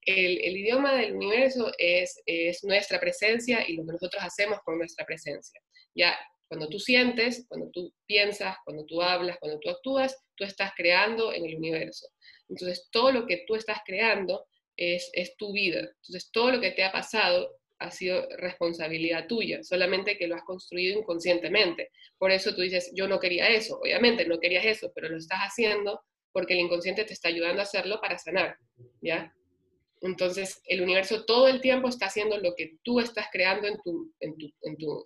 El, 0.06 0.56
idioma 0.56 0.96
del 0.96 1.16
universo 1.16 1.72
es, 1.80 2.22
es 2.28 2.64
nuestra 2.64 3.00
presencia 3.00 3.68
y 3.68 3.74
lo 3.74 3.86
que 3.88 3.94
nosotros 3.94 4.24
hacemos 4.24 4.60
con 4.64 4.78
nuestra 4.78 5.04
presencia. 5.04 5.60
Ya, 5.96 6.18
cuando 6.48 6.70
tú 6.70 6.80
sientes, 6.80 7.46
cuando 7.48 7.72
tú 7.72 7.92
piensas, 8.06 8.58
cuando 8.64 8.86
tú 8.86 9.02
hablas, 9.02 9.38
cuando 9.40 9.60
tú 9.60 9.70
actúas, 9.72 10.16
tú 10.36 10.44
estás 10.44 10.72
creando 10.78 11.34
en 11.34 11.44
el 11.44 11.56
universo. 11.56 12.08
Entonces, 12.50 12.88
todo 12.92 13.12
lo 13.12 13.26
que 13.26 13.46
tú 13.48 13.56
estás 13.56 13.80
creando 13.84 14.46
es, 14.80 15.10
es 15.14 15.36
tu 15.36 15.52
vida. 15.52 15.80
Entonces, 15.80 16.32
todo 16.32 16.52
lo 16.54 16.62
que 16.62 16.72
te 16.72 16.84
ha 16.84 16.92
pasado 16.92 17.60
ha 17.80 17.92
sido 17.92 18.28
responsabilidad 18.38 19.28
tuya, 19.28 19.64
solamente 19.64 20.18
que 20.18 20.28
lo 20.28 20.36
has 20.36 20.44
construido 20.44 20.98
inconscientemente. 20.98 21.92
Por 22.18 22.32
eso 22.32 22.56
tú 22.56 22.62
dices, 22.62 22.92
yo 22.94 23.08
no 23.08 23.20
quería 23.20 23.50
eso, 23.50 23.80
obviamente 23.80 24.26
no 24.26 24.40
querías 24.40 24.66
eso, 24.66 24.92
pero 24.96 25.10
lo 25.10 25.18
estás 25.18 25.40
haciendo 25.40 26.02
porque 26.32 26.54
el 26.54 26.62
inconsciente 26.62 27.04
te 27.06 27.14
está 27.14 27.28
ayudando 27.28 27.62
a 27.62 27.64
hacerlo 27.64 28.00
para 28.02 28.18
sanar, 28.18 28.58
¿ya? 29.02 29.34
Entonces, 30.02 30.62
el 30.66 30.82
universo 30.82 31.26
todo 31.26 31.50
el 31.50 31.60
tiempo 31.60 31.90
está 31.90 32.06
haciendo 32.06 32.38
lo 32.38 32.56
que 32.56 32.78
tú 32.84 33.02
estás 33.02 33.28
creando 33.32 33.68
en 33.68 33.78
tu, 33.82 34.14
en 34.22 34.38
tu, 34.38 34.52
en 34.62 34.78
tu, 34.78 35.04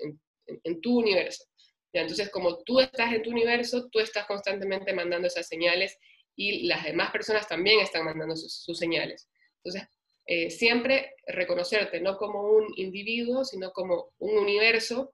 en, 0.64 0.82
tu 0.82 1.00
universo. 1.00 1.46
¿ya? 1.94 2.02
Entonces, 2.02 2.30
como 2.30 2.62
tú 2.64 2.80
estás 2.80 3.12
en 3.12 3.24
tu 3.24 3.32
universo, 3.32 3.90
tú 3.92 4.00
estás 4.00 4.28
constantemente 4.28 4.94
mandando 4.94 5.28
esas 5.28 5.48
señales 5.48 5.98
y 6.36 6.68
las 6.68 6.84
demás 6.84 7.12
personas 7.12 7.48
también 7.48 7.80
están 7.80 8.06
mandando 8.06 8.36
sus, 8.36 8.64
sus 8.64 8.78
señales. 8.78 9.30
Entonces, 9.64 9.90
eh, 10.26 10.50
siempre 10.50 11.16
reconocerte 11.28 12.00
no 12.00 12.18
como 12.18 12.42
un 12.44 12.74
individuo, 12.78 13.44
sino 13.44 13.72
como 13.72 14.14
un 14.20 14.38
universo 14.38 15.14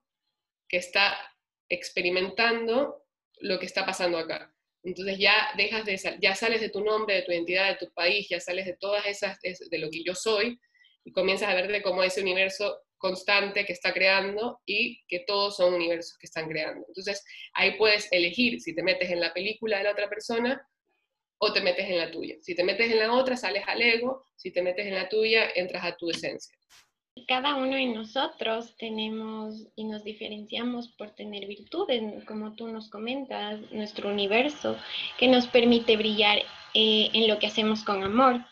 que 0.68 0.76
está 0.76 1.16
experimentando 1.68 3.04
lo 3.40 3.58
que 3.58 3.66
está 3.66 3.84
pasando 3.84 4.18
acá. 4.18 4.54
Entonces 4.82 5.18
ya 5.18 5.50
dejas 5.56 5.84
de 5.84 6.18
ya 6.20 6.34
sales 6.34 6.60
de 6.60 6.70
tu 6.70 6.82
nombre, 6.82 7.16
de 7.16 7.22
tu 7.22 7.32
identidad, 7.32 7.68
de 7.68 7.86
tu 7.86 7.92
país, 7.92 8.28
ya 8.28 8.40
sales 8.40 8.66
de 8.66 8.76
todas 8.76 9.06
esas 9.06 9.38
de 9.40 9.78
lo 9.78 9.90
que 9.90 10.02
yo 10.04 10.14
soy 10.14 10.58
y 11.04 11.12
comienzas 11.12 11.48
a 11.48 11.54
ver 11.54 11.70
de 11.70 11.82
cómo 11.82 12.02
ese 12.02 12.22
universo 12.22 12.80
constante 12.96 13.64
que 13.64 13.72
está 13.72 13.92
creando 13.92 14.60
y 14.66 15.02
que 15.06 15.20
todos 15.26 15.56
son 15.56 15.74
universos 15.74 16.16
que 16.18 16.26
están 16.26 16.48
creando. 16.48 16.84
Entonces 16.88 17.24
ahí 17.54 17.76
puedes 17.78 18.10
elegir 18.12 18.60
si 18.60 18.74
te 18.74 18.82
metes 18.82 19.10
en 19.10 19.20
la 19.20 19.34
película 19.34 19.78
de 19.78 19.84
la 19.84 19.92
otra 19.92 20.08
persona 20.08 20.66
o 21.42 21.52
te 21.52 21.62
metes 21.62 21.88
en 21.88 21.98
la 21.98 22.10
tuya. 22.10 22.36
Si 22.42 22.54
te 22.54 22.62
metes 22.62 22.92
en 22.92 22.98
la 22.98 23.12
otra, 23.14 23.36
sales 23.36 23.64
al 23.66 23.80
ego, 23.80 24.24
si 24.36 24.50
te 24.50 24.60
metes 24.60 24.86
en 24.86 24.94
la 24.94 25.08
tuya, 25.08 25.48
entras 25.54 25.84
a 25.84 25.96
tu 25.96 26.10
esencia. 26.10 26.54
Cada 27.26 27.56
uno 27.56 27.76
de 27.76 27.86
nosotros 27.86 28.76
tenemos 28.76 29.66
y 29.74 29.84
nos 29.84 30.04
diferenciamos 30.04 30.88
por 30.88 31.10
tener 31.12 31.46
virtudes, 31.46 32.24
como 32.24 32.54
tú 32.54 32.68
nos 32.68 32.90
comentas, 32.90 33.58
nuestro 33.72 34.10
universo, 34.10 34.76
que 35.18 35.28
nos 35.28 35.46
permite 35.46 35.96
brillar 35.96 36.38
eh, 36.74 37.08
en 37.14 37.26
lo 37.26 37.38
que 37.38 37.46
hacemos 37.46 37.84
con 37.84 38.02
amor. 38.02 38.44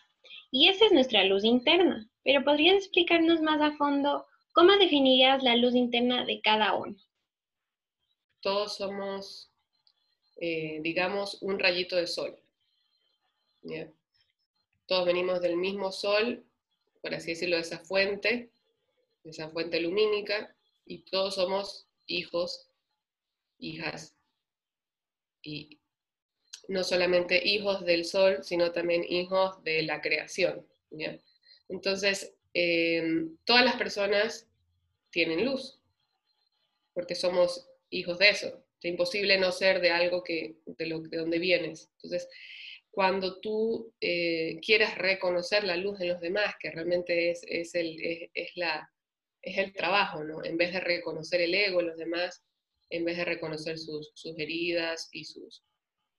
Y 0.51 0.68
esa 0.68 0.87
es 0.87 0.92
nuestra 0.92 1.24
luz 1.24 1.44
interna. 1.44 2.09
Pero 2.24 2.42
¿podrías 2.42 2.77
explicarnos 2.77 3.42
más 3.42 3.61
a 3.61 3.77
fondo 3.77 4.27
cómo 4.55 4.72
definirías 4.79 5.42
la 5.42 5.57
luz 5.57 5.74
interna 5.74 6.24
de 6.24 6.40
cada 6.40 6.74
uno? 6.74 6.96
Todos 8.40 8.79
somos, 8.79 9.51
eh, 10.40 10.81
digamos, 10.83 11.42
un 11.42 11.59
rayito 11.59 11.96
de 11.96 12.07
sol 12.07 12.38
todos 14.87 15.07
venimos 15.07 15.40
del 15.40 15.57
mismo 15.57 15.92
sol, 15.92 16.44
por 17.02 17.14
así 17.14 17.33
decirlo, 17.33 17.57
de 17.57 17.62
esa 17.62 17.78
fuente, 17.78 18.50
de 19.22 19.31
esa 19.31 19.50
fuente 19.50 19.81
lumínica, 19.81 20.54
y 20.87 21.00
todos 21.00 21.35
somos 21.35 21.87
hijos, 22.07 22.68
hijas, 23.59 24.14
y 25.42 25.78
no 26.68 26.85
solamente 26.85 27.46
hijos 27.46 27.85
del 27.85 28.04
sol, 28.04 28.38
sino 28.42 28.72
también 28.72 29.04
hijos 29.04 29.62
de 29.64 29.83
la 29.83 30.00
creación. 30.00 30.66
Entonces, 31.68 32.35
eh, 32.54 33.26
todas 33.44 33.64
las 33.64 33.76
personas 33.76 34.46
tienen 35.11 35.44
luz, 35.44 35.81
porque 36.94 37.14
somos 37.14 37.68
hijos 37.90 38.18
de 38.18 38.31
eso. 38.31 38.64
Es 38.81 38.90
imposible 38.90 39.38
no 39.38 39.52
ser 39.52 39.81
de 39.81 39.90
algo 39.90 40.22
que, 40.22 40.57
de, 40.66 40.85
de 41.09 41.16
donde 41.16 41.38
vienes. 41.38 41.88
Entonces, 41.96 42.28
cuando 42.98 43.38
tú 43.38 43.94
eh, 44.00 44.58
quieres 44.61 44.98
reconocer 44.98 45.62
la 45.62 45.76
luz 45.76 46.00
en 46.00 46.08
los 46.08 46.20
demás, 46.20 46.56
que 46.58 46.72
realmente 46.72 47.30
es, 47.30 47.44
es, 47.46 47.76
el, 47.76 47.96
es, 48.34 48.50
la, 48.56 48.90
es 49.40 49.56
el 49.56 49.72
trabajo, 49.72 50.24
¿no? 50.24 50.44
En 50.44 50.56
vez 50.56 50.72
de 50.72 50.80
reconocer 50.80 51.42
el 51.42 51.54
ego 51.54 51.78
en 51.78 51.87
los 51.87 51.96
demás, 51.96 52.42
en 52.90 53.04
vez 53.04 53.16
de 53.16 53.24
reconocer 53.24 53.78
sus, 53.78 54.11
sus 54.16 54.37
heridas 54.37 55.11
y 55.12 55.22
sus, 55.26 55.62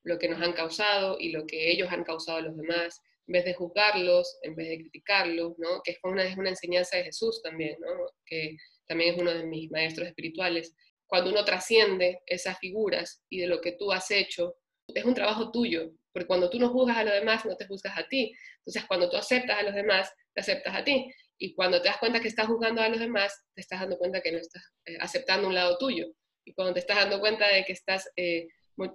lo 0.05 0.17
que 0.17 0.29
nos 0.29 0.41
han 0.41 0.53
causado 0.53 1.17
y 1.19 1.33
lo 1.33 1.45
que 1.45 1.69
ellos 1.69 1.91
han 1.91 2.05
causado 2.05 2.37
a 2.37 2.43
los 2.43 2.55
demás, 2.55 3.01
en 3.27 3.33
vez 3.33 3.43
de 3.43 3.55
juzgarlos, 3.55 4.39
en 4.43 4.55
vez 4.55 4.69
de 4.69 4.77
criticarlos, 4.77 5.55
¿no? 5.57 5.81
que 5.83 5.91
es 5.91 5.97
una, 6.03 6.23
es 6.23 6.37
una 6.37 6.51
enseñanza 6.51 6.95
de 6.95 7.03
Jesús 7.03 7.41
también, 7.41 7.75
¿no? 7.81 7.89
que 8.25 8.55
también 8.87 9.15
es 9.15 9.21
uno 9.21 9.33
de 9.33 9.45
mis 9.45 9.69
maestros 9.69 10.07
espirituales. 10.07 10.73
Cuando 11.07 11.29
uno 11.29 11.43
trasciende 11.43 12.21
esas 12.25 12.57
figuras 12.57 13.21
y 13.27 13.41
de 13.41 13.47
lo 13.47 13.59
que 13.59 13.73
tú 13.73 13.91
has 13.91 14.09
hecho, 14.11 14.55
es 14.87 15.03
un 15.03 15.13
trabajo 15.13 15.51
tuyo, 15.51 15.91
porque 16.11 16.27
cuando 16.27 16.49
tú 16.49 16.59
no 16.59 16.69
juzgas 16.69 16.97
a 16.97 17.03
los 17.03 17.13
demás, 17.13 17.45
no 17.45 17.55
te 17.55 17.67
juzgas 17.67 17.97
a 17.97 18.07
ti. 18.07 18.33
Entonces, 18.59 18.85
cuando 18.87 19.09
tú 19.09 19.17
aceptas 19.17 19.59
a 19.59 19.63
los 19.63 19.73
demás, 19.73 20.11
te 20.33 20.41
aceptas 20.41 20.75
a 20.75 20.83
ti. 20.83 21.11
Y 21.37 21.53
cuando 21.53 21.81
te 21.81 21.87
das 21.87 21.97
cuenta 21.97 22.19
que 22.19 22.27
estás 22.27 22.47
juzgando 22.47 22.81
a 22.81 22.89
los 22.89 22.99
demás, 22.99 23.33
te 23.55 23.61
estás 23.61 23.79
dando 23.79 23.97
cuenta 23.97 24.21
que 24.21 24.31
no 24.31 24.39
estás 24.39 24.63
eh, 24.85 24.97
aceptando 24.99 25.47
un 25.47 25.55
lado 25.55 25.77
tuyo. 25.77 26.07
Y 26.45 26.53
cuando 26.53 26.73
te 26.73 26.79
estás 26.79 26.97
dando 26.97 27.19
cuenta 27.19 27.47
de 27.47 27.63
que 27.63 27.73
estás 27.73 28.09
eh, 28.15 28.47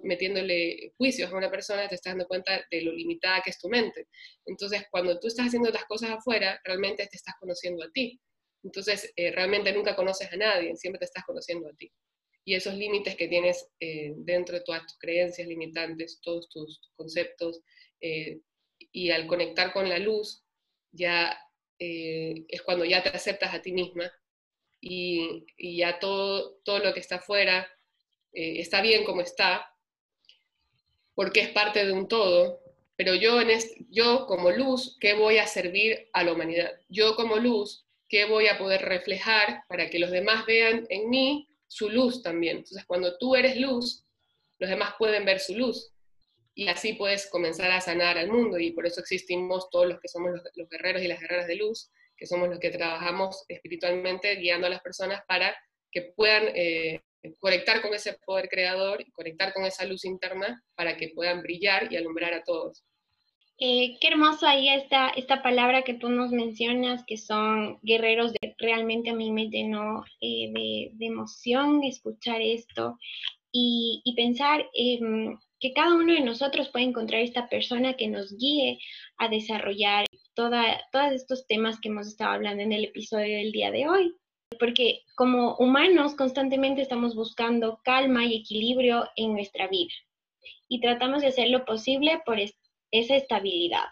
metiéndole 0.03 0.93
juicios 0.97 1.31
a 1.31 1.35
una 1.35 1.49
persona, 1.49 1.87
te 1.87 1.95
estás 1.95 2.11
dando 2.11 2.27
cuenta 2.27 2.65
de 2.69 2.81
lo 2.81 2.91
limitada 2.91 3.41
que 3.41 3.51
es 3.51 3.59
tu 3.59 3.69
mente. 3.69 4.07
Entonces, 4.45 4.83
cuando 4.91 5.19
tú 5.19 5.27
estás 5.27 5.47
haciendo 5.47 5.69
las 5.69 5.85
cosas 5.85 6.11
afuera, 6.11 6.59
realmente 6.63 7.07
te 7.07 7.17
estás 7.17 7.35
conociendo 7.39 7.83
a 7.83 7.91
ti. 7.91 8.19
Entonces, 8.63 9.11
eh, 9.15 9.31
realmente 9.31 9.71
nunca 9.71 9.95
conoces 9.95 10.31
a 10.31 10.37
nadie, 10.37 10.75
siempre 10.75 10.99
te 10.99 11.05
estás 11.05 11.23
conociendo 11.23 11.69
a 11.69 11.73
ti. 11.73 11.91
Y 12.45 12.53
esos 12.53 12.75
límites 12.75 13.15
que 13.15 13.27
tienes 13.27 13.67
eh, 13.79 14.13
dentro 14.17 14.55
de 14.55 14.61
todas 14.61 14.83
tus 14.83 14.97
creencias 14.97 15.47
limitantes, 15.47 16.19
todos 16.21 16.47
tus, 16.49 16.91
conceptos, 16.95 17.61
eh, 17.99 18.39
y 18.91 19.11
al 19.11 19.27
conectar 19.27 19.73
con 19.73 19.89
la 19.89 19.99
luz, 19.99 20.43
ya 20.91 21.37
es 21.77 22.61
cuando 22.61 22.85
ya 22.85 23.03
te 23.03 23.09
aceptas 23.09 23.53
a 23.53 23.61
ti 23.61 23.73
misma 23.73 24.09
y, 24.79 25.45
y 25.57 25.77
ya 25.77 25.99
todo, 25.99 26.61
todo 26.63 26.79
lo 26.79 26.93
que 26.93 27.01
está 27.01 27.17
afuera 27.17 27.67
está 28.31 28.81
bien 28.81 29.03
como 29.03 29.19
está, 29.19 29.75
porque 31.15 31.41
es 31.41 31.49
parte 31.49 31.85
de 31.85 31.91
un 31.91 32.07
todo, 32.07 32.61
pero 32.97 33.13
yo, 33.13 33.41
en 33.41 33.49
yo 33.89 34.25
como 34.25 34.51
luz, 34.51 34.97
¿qué 34.99 35.13
voy 35.13 35.37
a 35.37 35.47
servir 35.47 36.09
a 36.13 36.23
la 36.23 36.33
humanidad? 36.33 36.71
Yo 36.87 37.15
como 37.15 37.37
luz, 37.37 37.85
¿qué 38.07 38.25
voy 38.25 38.47
a 38.47 38.57
poder 38.57 38.81
reflejar 38.83 39.63
para 39.67 39.89
que 39.89 39.99
los 39.99 40.11
demás 40.11 40.45
vean 40.45 40.85
en 40.89 41.09
mí 41.09 41.47
su 41.67 41.89
luz 41.89 42.21
también? 42.21 42.57
Entonces, 42.57 42.85
cuando 42.85 43.17
tú 43.17 43.35
eres 43.35 43.57
luz, 43.57 44.05
los 44.59 44.69
demás 44.69 44.93
pueden 44.97 45.25
ver 45.25 45.39
su 45.39 45.55
luz 45.55 45.91
y 46.55 46.69
así 46.69 46.93
puedes 46.93 47.27
comenzar 47.29 47.69
a 47.71 47.81
sanar 47.81 48.17
al 48.17 48.31
mundo 48.31 48.57
y 48.57 48.71
por 48.71 48.87
eso 48.87 49.01
existimos 49.01 49.69
todos 49.69 49.87
los 49.87 49.99
que 49.99 50.07
somos 50.07 50.31
los, 50.55 50.69
guerreros 50.69 51.01
y 51.03 51.07
las 51.07 51.19
guerreras 51.19 51.47
de 51.47 51.57
luz, 51.57 51.91
que 52.15 52.25
somos 52.25 52.47
los 52.47 52.59
que 52.59 52.71
trabajamos 52.71 53.43
espiritualmente 53.49 54.33
guiando 54.35 54.67
a 54.67 54.69
las 54.69 54.81
personas 54.81 55.21
para 55.27 55.55
que 55.91 56.13
puedan 56.15 56.49
eh, 56.55 57.01
conectar 57.39 57.81
con 57.81 57.93
ese 57.93 58.17
poder 58.25 58.47
creador 58.47 59.01
y 59.01 59.11
conectar 59.11 59.53
con 59.53 59.65
esa 59.65 59.85
luz 59.85 60.05
interna 60.05 60.63
para 60.75 60.95
que 60.95 61.09
puedan 61.09 61.41
brillar 61.41 61.91
y 61.91 61.97
alumbrar 61.97 62.33
a 62.33 62.43
todos. 62.43 62.83
Eh, 63.57 63.97
qué 64.01 64.09
hermoso 64.09 64.45
ahí 64.45 64.67
esta, 64.67 65.09
esta 65.09 65.41
palabra 65.41 65.83
que 65.83 65.93
tú 65.93 66.09
nos 66.09 66.31
mencionas, 66.31 67.05
que 67.05 67.15
son 67.15 67.79
guerreros, 67.83 68.33
de, 68.33 68.53
realmente 68.57 69.11
a 69.11 69.15
mí 69.15 69.31
me 69.31 69.47
llenó 69.49 70.03
eh, 70.19 70.51
de, 70.51 71.05
emoción 71.05 71.81
escuchar 71.83 72.41
esto 72.41 72.97
y, 73.53 74.03
pensar 74.17 74.65
que 74.73 75.73
cada 75.73 75.95
uno 75.95 76.13
de 76.13 76.19
nosotros 76.21 76.69
puede 76.69 76.85
encontrar 76.85 77.21
esta 77.21 77.47
persona 77.47 77.93
que 77.93 78.07
nos 78.09 78.35
guíe 78.37 78.79
a 79.17 79.29
desarrollar 79.29 80.05
toda, 80.33 80.81
todos 80.91 81.13
estos 81.13 81.47
temas 81.47 81.79
que 81.79 81.87
hemos 81.87 82.07
estado 82.07 82.31
hablando 82.31 82.61
en 82.61 82.73
el 82.73 82.83
episodio 82.83 83.37
del 83.37 83.53
día 83.53 83.71
de 83.71 83.87
hoy. 83.87 84.13
Porque 84.59 85.01
como 85.15 85.55
humanos 85.57 86.15
constantemente 86.15 86.81
estamos 86.81 87.15
buscando 87.15 87.79
calma 87.83 88.25
y 88.25 88.35
equilibrio 88.35 89.09
en 89.15 89.33
nuestra 89.33 89.67
vida 89.67 89.93
y 90.67 90.79
tratamos 90.81 91.21
de 91.21 91.27
hacer 91.27 91.49
lo 91.49 91.65
posible 91.65 92.21
por 92.25 92.39
esa 92.91 93.15
estabilidad. 93.15 93.85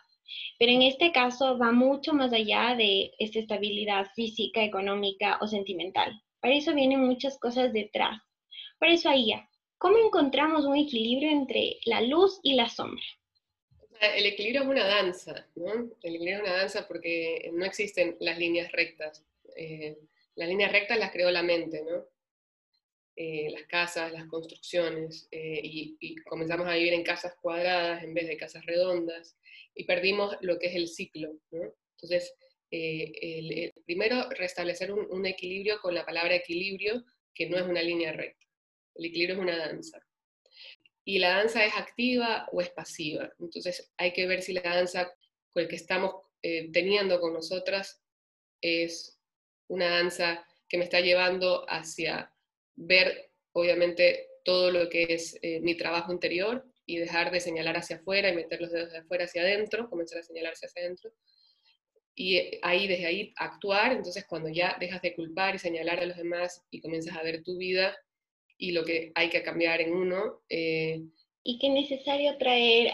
Pero 0.60 0.71
en 0.71 0.82
este 0.84 1.12
caso 1.12 1.58
va 1.58 1.71
mucho 1.71 2.13
más 2.13 2.34
allá 2.34 2.75
de 2.75 3.12
esta 3.19 3.39
estabilidad 3.39 4.08
física, 4.15 4.63
económica 4.63 5.38
o 5.41 5.47
sentimental. 5.47 6.21
Para 6.39 6.56
eso 6.56 6.73
vienen 6.73 7.06
muchas 7.06 7.38
cosas 7.39 7.71
detrás. 7.73 8.19
Por 8.79 8.89
eso 8.89 9.10
ahí, 9.10 9.34
¿cómo 9.77 9.97
encontramos 9.97 10.65
un 10.65 10.75
equilibrio 10.75 11.32
entre 11.32 11.77
la 11.86 12.01
luz 12.01 12.39
y 12.43 12.56
la 12.56 12.69
sombra? 12.69 13.03
El 14.15 14.25
equilibrio 14.25 14.63
es 14.63 14.67
una 14.67 14.86
danza, 14.86 15.47
¿no? 15.56 15.71
El 16.01 16.15
equilibrio 16.15 16.36
es 16.38 16.41
una 16.41 16.58
danza 16.58 16.88
porque 16.88 17.49
no 17.53 17.65
existen 17.65 18.17
las 18.19 18.38
líneas 18.38 18.71
rectas. 18.71 19.23
Eh, 19.56 19.97
las 20.36 20.49
líneas 20.49 20.71
rectas 20.71 20.97
las 20.97 21.12
creó 21.12 21.32
la 21.32 21.43
mente, 21.43 21.84
¿no? 21.89 22.03
Eh, 23.15 23.52
las 23.52 23.63
casas, 23.67 24.12
las 24.12 24.26
construcciones, 24.26 25.28
eh, 25.30 25.62
y, 25.63 26.15
comenzamos 26.23 26.67
a 26.67 26.73
vivir 26.73 26.93
en 26.93 27.04
casas 27.04 27.36
cuadradas 27.39 28.04
en 28.04 28.13
vez 28.15 28.28
de 28.28 28.38
casas 28.38 28.65
redondas, 28.65 29.38
y 29.76 29.84
perdimos 29.84 30.36
lo 30.41 30.58
que 30.58 30.67
es 30.67 30.76
el 30.76 30.88
ciclo. 30.88 31.32
Entonces, 31.52 32.34
eh, 32.71 33.71
primero 33.86 34.30
restablecer 34.32 34.91
un, 34.91 35.26
equilibrio 35.28 35.80
con 35.80 35.93
la 35.93 36.06
palabra 36.06 36.34
equilibrio, 36.34 37.04
que 37.36 37.47
no 37.47 37.58
es 37.58 37.63
una 37.63 37.84
línea 37.84 38.13
recta. 38.13 38.47
El 38.95 39.06
equilibrio 39.06 39.36
es 39.36 39.41
una 39.41 39.58
danza. 39.58 39.99
Y 41.06 41.19
la 41.19 41.38
danza 41.38 41.63
es 41.65 41.73
activa 41.76 42.47
o 42.52 42.62
es 42.62 42.71
pasiva. 42.71 43.32
Entonces, 43.39 43.93
hay 43.97 44.12
que 44.13 44.26
ver 44.26 44.41
si 44.41 44.54
la 44.54 44.62
danza 44.62 45.13
con 45.52 45.63
el 45.63 45.69
que 45.69 45.76
estamos 45.76 46.15
teniendo 46.41 47.21
con 47.21 47.34
nosotras 47.34 48.04
es 48.60 49.17
una 49.67 49.89
danza 49.89 50.45
que 50.67 50.78
me 50.78 50.84
está 50.84 50.99
llevando 50.99 51.65
hacia 51.69 52.33
ver, 52.75 53.31
obviamente, 53.53 54.27
todo 54.43 54.71
lo 54.71 54.89
que 54.89 55.07
es 55.09 55.38
eh, 55.41 55.59
mi 55.62 55.75
trabajo 55.75 56.12
interior 56.12 56.65
y 56.86 56.97
dejar 56.97 57.31
de 57.31 57.39
señalar 57.39 57.77
hacia 57.77 57.97
afuera 57.97 58.29
y 58.29 58.36
meter 58.36 58.62
los 58.62 58.71
dedos 58.71 58.91
de 58.91 58.99
afuera 58.99 59.25
hacia 59.25 59.41
adentro, 59.41 59.89
comenzar 59.89 60.19
a 60.19 60.23
señalarse 60.23 60.65
hacia 60.65 60.81
adentro. 60.81 61.12
Y 62.15 62.38
eh, 62.38 62.59
ahí, 62.62 62.88
desde 62.88 63.05
ahí, 63.05 63.33
actuar. 63.38 63.93
Entonces, 63.93 64.25
cuando 64.27 64.49
ya 64.49 64.77
dejas 64.79 65.01
de 65.01 65.15
culpar 65.15 65.55
y 65.55 65.59
señalar 65.59 65.99
a 65.99 66.05
los 66.05 66.17
demás 66.17 66.63
y 66.69 66.81
comienzas 66.81 67.15
a 67.15 67.23
ver 67.23 67.43
tu 67.43 67.57
vida 67.57 67.95
y 68.57 68.71
lo 68.71 68.83
que 68.83 69.12
hay 69.15 69.29
que 69.29 69.43
cambiar 69.43 69.81
en 69.81 69.93
uno. 69.93 70.41
Eh, 70.49 71.01
y 71.43 71.59
qué 71.59 71.69
necesario 71.69 72.38
traer 72.38 72.93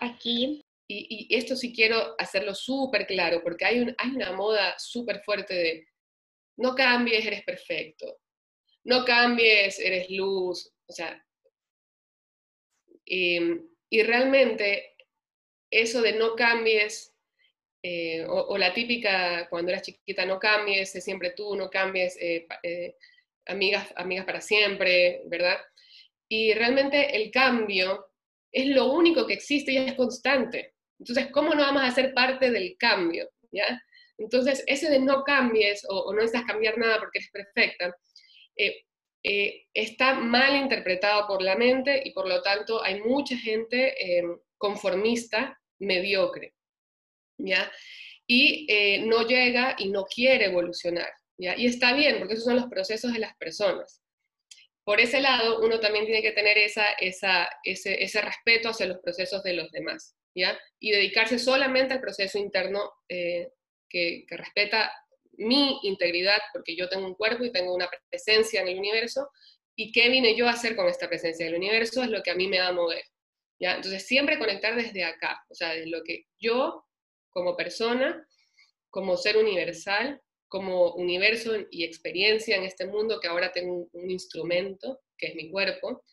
aquí. 0.00 0.62
Y, 0.88 1.28
y, 1.30 1.36
esto 1.36 1.54
sí 1.54 1.72
quiero 1.72 2.14
hacerlo 2.18 2.54
súper 2.54 3.06
claro, 3.06 3.42
porque 3.44 3.64
hay, 3.64 3.80
un, 3.80 3.94
hay 3.96 4.10
una 4.10 4.32
moda 4.32 4.74
súper 4.76 5.22
fuerte 5.22 5.54
de 5.54 5.86
no 6.56 6.74
cambies, 6.74 7.24
eres 7.24 7.44
perfecto, 7.44 8.18
no 8.84 9.04
cambies, 9.04 9.78
eres 9.78 10.10
luz, 10.10 10.72
o 10.86 10.92
sea, 10.92 11.24
em, 13.06 13.66
y, 13.90 14.02
realmente 14.02 14.94
eso 15.70 16.02
de 16.02 16.12
no 16.14 16.34
cambies, 16.36 17.14
eh, 17.82 18.24
o, 18.28 18.56
la 18.58 18.74
típica 18.74 19.48
cuando 19.48 19.72
eras 19.72 19.82
chiquita, 19.82 20.24
no 20.26 20.38
cambies, 20.38 20.94
es 20.94 21.04
siempre 21.04 21.30
tú, 21.36 21.56
no 21.56 21.70
cambies, 21.70 22.16
eh, 22.20 22.46
eh, 22.62 22.96
amigas, 23.46 23.92
amigas 23.96 24.26
para 24.26 24.40
siempre, 24.40 25.22
¿verdad? 25.26 25.58
Y 26.28 26.54
realmente 26.54 27.16
el 27.16 27.30
cambio 27.30 28.10
es 28.52 28.66
lo 28.68 28.92
único 28.92 29.26
que 29.26 29.34
existe 29.34 29.72
y 29.72 29.78
es 29.78 29.94
constante. 29.94 30.74
Entonces, 30.98 31.28
¿cómo 31.32 31.54
no 31.54 31.62
vamos 31.62 31.82
a 31.82 31.90
ser 31.90 32.12
parte 32.14 32.50
del 32.50 32.76
cambio? 32.78 33.30
¿ya? 33.52 33.80
Entonces, 34.18 34.62
ese 34.66 34.90
de 34.90 35.00
no 35.00 35.24
cambies 35.24 35.84
o, 35.88 36.12
no 36.12 36.20
necesitas 36.20 36.46
cambiar 36.46 36.78
nada 36.78 36.98
porque 36.98 37.18
eres 37.18 37.30
perfecta, 37.30 37.96
eh, 38.60 38.84
eh, 39.22 39.66
está 39.74 40.14
mal 40.14 40.56
interpretado 40.56 41.26
por 41.26 41.42
la 41.42 41.56
mente 41.56 42.02
y 42.04 42.12
por 42.12 42.28
lo 42.28 42.42
tanto 42.42 42.82
hay 42.82 43.00
mucha 43.00 43.36
gente 43.36 43.94
eh, 44.18 44.22
conformista, 44.56 45.60
mediocre, 45.78 46.54
¿ya? 47.38 47.70
Y 48.26 48.66
no 49.06 49.26
llega 49.26 49.74
y 49.78 49.88
no 49.88 50.04
quiere 50.04 50.46
evolucionar, 50.46 51.10
¿ya? 51.36 51.56
Y 51.56 51.66
está 51.66 51.92
bien, 51.94 52.18
porque 52.18 52.34
esos 52.34 52.44
son 52.44 52.56
los 52.56 52.66
procesos 52.66 53.12
de 53.12 53.18
las 53.18 53.36
personas. 53.36 54.02
Por 54.84 55.00
ese 55.00 55.20
lado, 55.20 55.60
uno 55.60 55.80
también 55.80 56.04
tiene 56.04 56.22
que 56.22 56.32
tener 56.32 56.56
esa, 56.56 56.84
ese, 57.00 57.48
ese 57.64 58.20
respeto 58.20 58.68
hacia 58.68 58.86
los 58.86 58.98
procesos 58.98 59.42
de 59.42 59.54
los 59.54 59.70
demás, 59.72 60.16
¿ya? 60.34 60.58
Y 60.78 60.92
dedicarse 60.92 61.38
solamente 61.38 61.94
al 61.94 62.00
proceso 62.00 62.38
interno 62.38 62.92
que, 63.90 64.24
respeta 64.30 64.92
mi 65.40 65.80
integridad, 65.82 66.38
porque 66.52 66.76
yo 66.76 66.88
tengo 66.88 67.06
un 67.06 67.14
cuerpo 67.14 67.44
y 67.44 67.52
tengo 67.52 67.74
una 67.74 67.88
presencia 68.08 68.60
en 68.60 68.68
el 68.68 68.78
universo, 68.78 69.28
y 69.74 69.92
qué 69.92 70.10
vine 70.10 70.36
yo 70.36 70.46
a 70.46 70.52
hacer 70.52 70.76
con 70.76 70.88
esta 70.88 71.08
presencia 71.08 71.46
del 71.46 71.54
universo 71.54 72.02
es 72.02 72.10
lo 72.10 72.22
que 72.22 72.30
a 72.30 72.34
mí 72.34 72.48
me 72.48 72.60
va 72.60 72.68
a 72.68 72.72
mover. 72.72 73.02
¿ya? 73.58 73.76
Entonces, 73.76 74.06
siempre 74.06 74.38
conectar 74.38 74.76
desde 74.76 75.04
acá, 75.04 75.42
o 75.48 75.54
sea, 75.54 75.70
desde 75.70 75.88
lo 75.88 76.02
que 76.02 76.26
yo, 76.38 76.84
como 77.30 77.56
persona, 77.56 78.26
como 78.90 79.16
ser 79.16 79.38
universal, 79.38 80.20
como 80.48 80.92
universo 80.94 81.52
y 81.70 81.84
experiencia 81.84 82.56
en 82.56 82.64
este 82.64 82.86
mundo 82.86 83.20
que 83.20 83.28
ahora 83.28 83.52
tengo 83.52 83.88
un, 83.92 84.10
instrumento, 84.10 85.00
que 85.16 85.28
es 85.28 85.34
mi 85.34 85.50
cuerpo, 85.50 86.04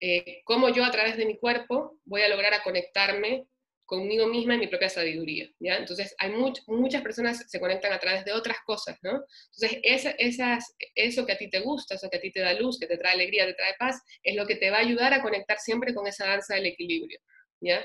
eh, 0.00 0.42
cómo 0.44 0.68
yo 0.68 0.84
a 0.84 0.90
través 0.90 1.16
de 1.16 1.26
mi 1.26 1.38
cuerpo 1.38 1.98
voy 2.04 2.22
a 2.22 2.28
lograr 2.28 2.60
conectarme 2.62 3.46
conmigo 3.92 4.26
misma 4.26 4.54
y 4.54 4.58
mi 4.58 4.68
propia 4.68 4.88
sabiduría, 4.88 5.50
¿ya? 5.60 5.76
Entonces, 5.76 6.14
hay 6.16 6.30
muchas 6.66 7.02
personas 7.02 7.44
se 7.46 7.60
conectan 7.60 7.92
a 7.92 7.98
través 7.98 8.24
de 8.24 8.32
otras 8.32 8.56
cosas, 8.64 8.96
¿no? 9.02 9.22
Entonces, 9.52 9.80
esas, 10.18 10.74
eso 10.94 11.26
que 11.26 11.32
a 11.32 11.36
ti 11.36 11.50
te 11.50 11.60
gusta, 11.60 11.96
eso 11.96 12.08
que 12.08 12.16
a 12.16 12.20
ti 12.20 12.32
te 12.32 12.40
da 12.40 12.54
luz, 12.54 12.78
que 12.78 12.86
te 12.86 12.96
trae 12.96 13.12
alegría, 13.12 13.44
te 13.44 13.52
trae 13.52 13.74
paz, 13.78 14.00
es 14.22 14.34
lo 14.34 14.46
que 14.46 14.56
te 14.56 14.70
va 14.70 14.78
a 14.78 14.80
ayudar 14.80 15.12
a 15.12 15.20
conectar 15.20 15.58
siempre 15.58 15.92
con 15.92 16.06
esa 16.06 16.26
danza 16.26 16.54
del 16.54 16.64
equilibrio, 16.64 17.20
¿ya? 17.60 17.84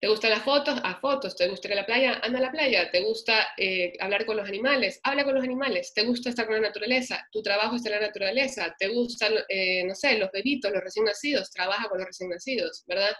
¿Te 0.00 0.08
gustan 0.08 0.30
las 0.30 0.42
fotos? 0.42 0.80
A 0.82 0.98
fotos. 0.98 1.36
¿Te 1.36 1.46
gusta 1.48 1.68
ir 1.68 1.74
a 1.74 1.76
la 1.76 1.86
playa? 1.86 2.18
Anda 2.22 2.38
a 2.38 2.42
la 2.42 2.50
playa. 2.50 2.90
¿Te 2.90 3.02
gusta 3.02 3.48
eh, 3.58 3.92
hablar 4.00 4.24
con 4.24 4.38
los 4.38 4.48
animales? 4.48 4.98
Habla 5.04 5.24
con 5.24 5.34
los 5.34 5.44
animales. 5.44 5.92
¿Te 5.94 6.04
gusta 6.04 6.30
estar 6.30 6.46
con 6.46 6.54
la 6.56 6.68
naturaleza? 6.68 7.24
Tu 7.30 7.40
trabajo 7.42 7.76
está 7.76 7.90
en 7.90 8.00
la 8.00 8.06
naturaleza. 8.08 8.74
¿Te 8.78 8.88
gustan, 8.88 9.34
eh, 9.48 9.84
no 9.84 9.94
sé, 9.94 10.18
los 10.18 10.32
bebitos, 10.32 10.72
los 10.72 10.82
recién 10.82 11.04
nacidos? 11.04 11.50
Trabaja 11.50 11.88
con 11.88 11.98
los 11.98 12.06
recién 12.08 12.30
nacidos, 12.30 12.82
¿verdad? 12.88 13.14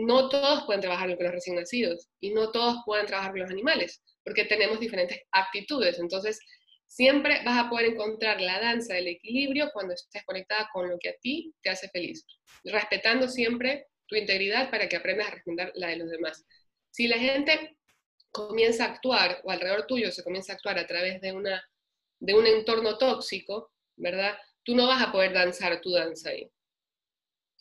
No 0.00 0.28
todos 0.28 0.64
pueden 0.64 0.80
trabajar 0.80 1.14
con 1.16 1.24
los 1.24 1.34
recién 1.34 1.56
nacidos 1.56 2.08
y 2.20 2.30
no 2.30 2.50
todos 2.50 2.78
pueden 2.84 3.06
trabajar 3.06 3.32
con 3.32 3.40
los 3.40 3.50
animales, 3.50 4.02
porque 4.24 4.44
tenemos 4.44 4.80
diferentes 4.80 5.20
actitudes. 5.32 5.98
Entonces, 5.98 6.38
siempre 6.86 7.42
vas 7.44 7.64
a 7.64 7.70
poder 7.70 7.86
encontrar 7.86 8.40
la 8.40 8.60
danza 8.60 8.94
del 8.94 9.08
equilibrio 9.08 9.70
cuando 9.72 9.94
estés 9.94 10.24
conectada 10.24 10.68
con 10.72 10.88
lo 10.88 10.98
que 10.98 11.10
a 11.10 11.14
ti 11.20 11.54
te 11.62 11.70
hace 11.70 11.88
feliz, 11.88 12.26
respetando 12.64 13.28
siempre 13.28 13.86
tu 14.06 14.16
integridad 14.16 14.70
para 14.70 14.88
que 14.88 14.96
aprendas 14.96 15.28
a 15.28 15.30
respetar 15.30 15.72
la 15.74 15.88
de 15.88 15.96
los 15.96 16.10
demás. 16.10 16.44
Si 16.90 17.06
la 17.06 17.18
gente 17.18 17.76
comienza 18.32 18.84
a 18.84 18.88
actuar 18.88 19.40
o 19.44 19.50
alrededor 19.50 19.86
tuyo 19.86 20.10
se 20.10 20.24
comienza 20.24 20.52
a 20.52 20.56
actuar 20.56 20.78
a 20.78 20.86
través 20.86 21.20
de, 21.20 21.32
una, 21.32 21.62
de 22.18 22.34
un 22.34 22.46
entorno 22.46 22.98
tóxico, 22.98 23.72
¿verdad? 23.96 24.36
Tú 24.64 24.74
no 24.74 24.86
vas 24.86 25.02
a 25.02 25.12
poder 25.12 25.32
danzar 25.32 25.80
tu 25.80 25.92
danza 25.92 26.30
ahí. 26.30 26.50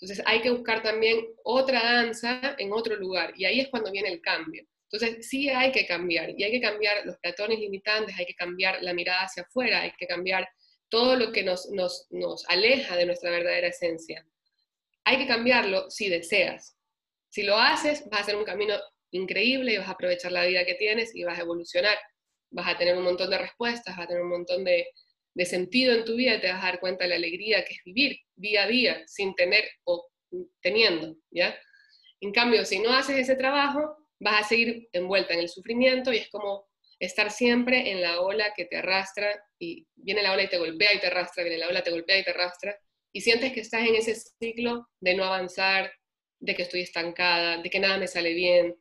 Entonces 0.01 0.25
hay 0.25 0.41
que 0.41 0.49
buscar 0.49 0.81
también 0.81 1.25
otra 1.43 1.83
danza 1.83 2.55
en 2.57 2.71
otro 2.71 2.95
lugar 2.95 3.33
y 3.35 3.45
ahí 3.45 3.59
es 3.59 3.67
cuando 3.67 3.91
viene 3.91 4.09
el 4.09 4.21
cambio. 4.21 4.65
Entonces 4.91 5.27
sí 5.27 5.49
hay 5.49 5.71
que 5.71 5.85
cambiar 5.85 6.31
y 6.37 6.43
hay 6.43 6.51
que 6.51 6.61
cambiar 6.61 7.05
los 7.05 7.17
platones 7.17 7.59
limitantes, 7.59 8.15
hay 8.17 8.25
que 8.25 8.33
cambiar 8.33 8.81
la 8.81 8.93
mirada 8.93 9.23
hacia 9.23 9.43
afuera, 9.43 9.81
hay 9.81 9.91
que 9.97 10.07
cambiar 10.07 10.47
todo 10.89 11.15
lo 11.15 11.31
que 11.31 11.43
nos, 11.43 11.69
nos, 11.69 12.07
nos 12.09 12.47
aleja 12.49 12.95
de 12.95 13.05
nuestra 13.05 13.29
verdadera 13.29 13.67
esencia. 13.67 14.25
Hay 15.03 15.17
que 15.17 15.27
cambiarlo 15.27 15.89
si 15.91 16.09
deseas. 16.09 16.75
Si 17.29 17.43
lo 17.43 17.57
haces, 17.57 18.03
vas 18.09 18.21
a 18.21 18.23
hacer 18.23 18.35
un 18.35 18.45
camino 18.45 18.75
increíble 19.11 19.73
y 19.73 19.77
vas 19.77 19.87
a 19.87 19.91
aprovechar 19.91 20.31
la 20.31 20.45
vida 20.45 20.65
que 20.65 20.75
tienes 20.75 21.13
y 21.13 21.23
vas 21.23 21.37
a 21.37 21.41
evolucionar. 21.41 21.97
Vas 22.51 22.67
a 22.67 22.77
tener 22.77 22.97
un 22.97 23.03
montón 23.03 23.29
de 23.29 23.37
respuestas, 23.37 23.95
vas 23.95 24.05
a 24.05 24.07
tener 24.07 24.23
un 24.23 24.29
montón 24.29 24.63
de, 24.63 24.87
de 25.39 25.45
sentido 25.45 25.93
en 25.95 26.03
tu 26.03 26.17
vida 26.17 26.41
te 26.41 26.51
vas 26.51 26.61
a 26.61 26.65
dar 26.65 26.81
cuenta 26.81 27.05
de 27.05 27.11
la 27.11 27.15
alegría 27.15 27.63
que 27.63 27.73
es 27.73 27.81
vivir 27.85 28.19
día 28.35 28.63
a 28.63 28.67
día 28.67 29.03
sin 29.07 29.33
tener 29.35 29.63
o 29.85 30.05
teniendo, 30.61 31.15
¿ya? 31.31 31.57
En 32.19 32.33
cambio, 32.33 32.65
si 32.65 32.79
no 32.79 32.91
haces 32.91 33.19
ese 33.19 33.37
trabajo, 33.37 34.05
vas 34.19 34.41
a 34.43 34.49
seguir 34.49 34.89
envuelta 34.91 35.33
en 35.33 35.39
el 35.39 35.47
sufrimiento 35.47 36.11
y 36.11 36.17
es 36.17 36.29
como 36.29 36.67
estar 36.99 37.31
siempre 37.31 37.89
en 37.89 38.01
la 38.01 38.19
ola 38.19 38.53
que 38.53 38.65
te 38.65 38.75
arrastra 38.75 39.41
y 39.57 39.87
viene 39.95 40.23
la 40.23 40.33
ola 40.33 40.43
y 40.43 40.49
te 40.49 40.57
golpea 40.57 40.93
y 40.93 40.99
te 40.99 41.07
arrastra, 41.07 41.43
viene 41.43 41.57
la 41.57 41.69
ola, 41.69 41.83
te 41.83 41.91
golpea 41.91 42.19
y 42.19 42.25
te 42.25 42.31
arrastra 42.31 42.77
y 43.13 43.21
sientes 43.21 43.53
que 43.53 43.61
estás 43.61 43.87
en 43.87 43.95
ese 43.95 44.15
ciclo 44.41 44.89
de 44.99 45.13
no 45.15 45.23
avanzar, 45.23 45.89
de 46.41 46.53
que 46.53 46.63
estoy 46.63 46.81
estancada, 46.81 47.61
de 47.61 47.69
que 47.69 47.79
nada 47.79 47.97
me 47.97 48.07
sale 48.07 48.33
bien. 48.33 48.75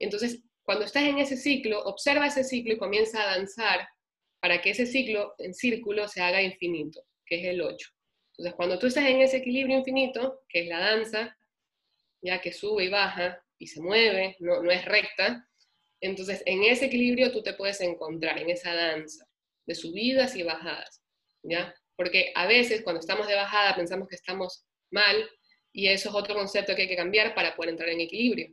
Entonces, 0.00 0.42
cuando 0.64 0.84
estás 0.84 1.04
en 1.04 1.18
ese 1.18 1.36
ciclo, 1.36 1.80
observa 1.84 2.26
ese 2.26 2.42
ciclo 2.42 2.74
y 2.74 2.78
comienza 2.78 3.22
a 3.22 3.36
danzar 3.36 3.86
para 4.42 4.60
que 4.60 4.70
ese 4.70 4.86
ciclo 4.86 5.36
en 5.38 5.54
círculo 5.54 6.08
se 6.08 6.20
haga 6.20 6.42
infinito, 6.42 7.06
que 7.24 7.40
es 7.40 7.44
el 7.44 7.62
8. 7.62 7.90
Entonces, 8.32 8.54
cuando 8.56 8.76
tú 8.76 8.88
estás 8.88 9.06
en 9.06 9.20
ese 9.20 9.36
equilibrio 9.36 9.78
infinito, 9.78 10.40
que 10.48 10.62
es 10.62 10.66
la 10.66 10.80
danza, 10.80 11.38
ya 12.20 12.40
que 12.40 12.52
sube 12.52 12.86
y 12.86 12.88
baja 12.88 13.40
y 13.56 13.68
se 13.68 13.80
mueve, 13.80 14.36
no, 14.40 14.60
no 14.60 14.72
es 14.72 14.84
recta, 14.84 15.48
entonces 16.00 16.42
en 16.44 16.64
ese 16.64 16.86
equilibrio 16.86 17.30
tú 17.30 17.40
te 17.40 17.54
puedes 17.54 17.80
encontrar, 17.82 18.36
en 18.40 18.50
esa 18.50 18.74
danza 18.74 19.24
de 19.64 19.76
subidas 19.76 20.34
y 20.34 20.42
bajadas, 20.42 21.04
¿ya? 21.44 21.72
Porque 21.94 22.32
a 22.34 22.48
veces 22.48 22.82
cuando 22.82 22.98
estamos 22.98 23.28
de 23.28 23.36
bajada 23.36 23.76
pensamos 23.76 24.08
que 24.08 24.16
estamos 24.16 24.66
mal 24.90 25.24
y 25.72 25.86
eso 25.86 26.08
es 26.08 26.14
otro 26.16 26.34
concepto 26.34 26.74
que 26.74 26.82
hay 26.82 26.88
que 26.88 26.96
cambiar 26.96 27.36
para 27.36 27.54
poder 27.54 27.70
entrar 27.70 27.90
en 27.90 28.00
equilibrio. 28.00 28.52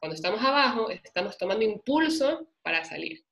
Cuando 0.00 0.16
estamos 0.16 0.42
abajo, 0.42 0.90
estamos 0.90 1.38
tomando 1.38 1.64
impulso 1.64 2.50
para 2.62 2.84
salir 2.84 3.24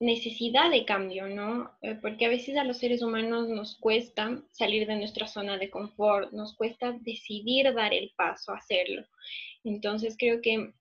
necesidad 0.00 0.70
de 0.70 0.84
cambio, 0.84 1.26
¿no? 1.28 1.72
Eh, 1.82 1.96
porque 2.00 2.26
a 2.26 2.28
veces 2.28 2.56
a 2.56 2.64
los 2.64 2.78
seres 2.78 3.02
humanos 3.02 3.48
nos 3.48 3.76
cuesta 3.76 4.42
salir 4.52 4.86
de 4.86 4.96
nuestra 4.96 5.26
zona 5.26 5.58
de 5.58 5.70
confort, 5.70 6.32
nos 6.32 6.54
cuesta 6.54 6.96
decidir 7.00 7.74
dar 7.74 7.92
el 7.92 8.12
paso 8.16 8.52
hacerlo. 8.52 9.04
Entonces 9.64 10.16
creo 10.18 10.40
que 10.40 10.72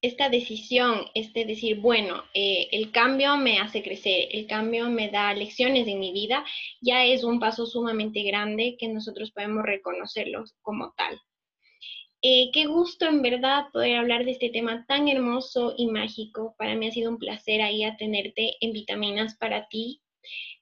esta 0.00 0.28
decisión, 0.28 1.06
este 1.14 1.44
decir, 1.44 1.80
bueno, 1.80 2.22
eh, 2.34 2.68
el 2.70 2.92
cambio 2.92 3.36
me 3.36 3.58
hace 3.58 3.82
crecer, 3.82 4.28
el 4.30 4.46
cambio 4.46 4.88
me 4.90 5.10
da 5.10 5.34
lecciones 5.34 5.88
en 5.88 5.98
mi 5.98 6.12
vida, 6.12 6.44
ya 6.80 7.04
es 7.04 7.24
un 7.24 7.40
paso 7.40 7.66
sumamente 7.66 8.22
grande 8.22 8.76
que 8.78 8.88
nosotros 8.88 9.32
podemos 9.32 9.64
reconocerlo 9.64 10.44
como 10.62 10.92
tal. 10.96 11.20
Eh, 12.20 12.50
qué 12.52 12.66
gusto 12.66 13.06
en 13.06 13.22
verdad 13.22 13.66
poder 13.72 13.96
hablar 13.96 14.24
de 14.24 14.32
este 14.32 14.50
tema 14.50 14.84
tan 14.88 15.06
hermoso 15.08 15.74
y 15.76 15.86
mágico. 15.86 16.56
Para 16.58 16.74
mí 16.74 16.88
ha 16.88 16.90
sido 16.90 17.10
un 17.10 17.18
placer 17.18 17.62
ahí 17.62 17.84
a 17.84 17.96
tenerte 17.96 18.56
en 18.60 18.72
Vitaminas 18.72 19.36
para 19.36 19.68
ti, 19.68 20.02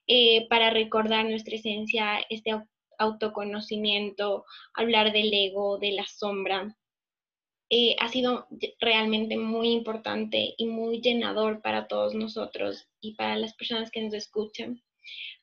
eh, 0.05 0.47
para 0.49 0.69
recordar 0.69 1.25
nuestra 1.25 1.55
esencia, 1.55 2.19
este 2.29 2.51
autoconocimiento, 2.99 4.45
hablar 4.75 5.11
del 5.11 5.33
ego, 5.33 5.79
de 5.79 5.93
la 5.93 6.05
sombra. 6.05 6.77
Eh, 7.71 7.95
ha 7.99 8.07
sido 8.09 8.47
realmente 8.79 9.35
muy 9.35 9.71
importante 9.71 10.53
y 10.57 10.67
muy 10.67 11.01
llenador 11.01 11.61
para 11.63 11.87
todos 11.87 12.13
nosotros 12.13 12.87
y 13.01 13.15
para 13.15 13.35
las 13.35 13.55
personas 13.55 13.89
que 13.89 14.01
nos 14.03 14.13
escuchan. 14.13 14.83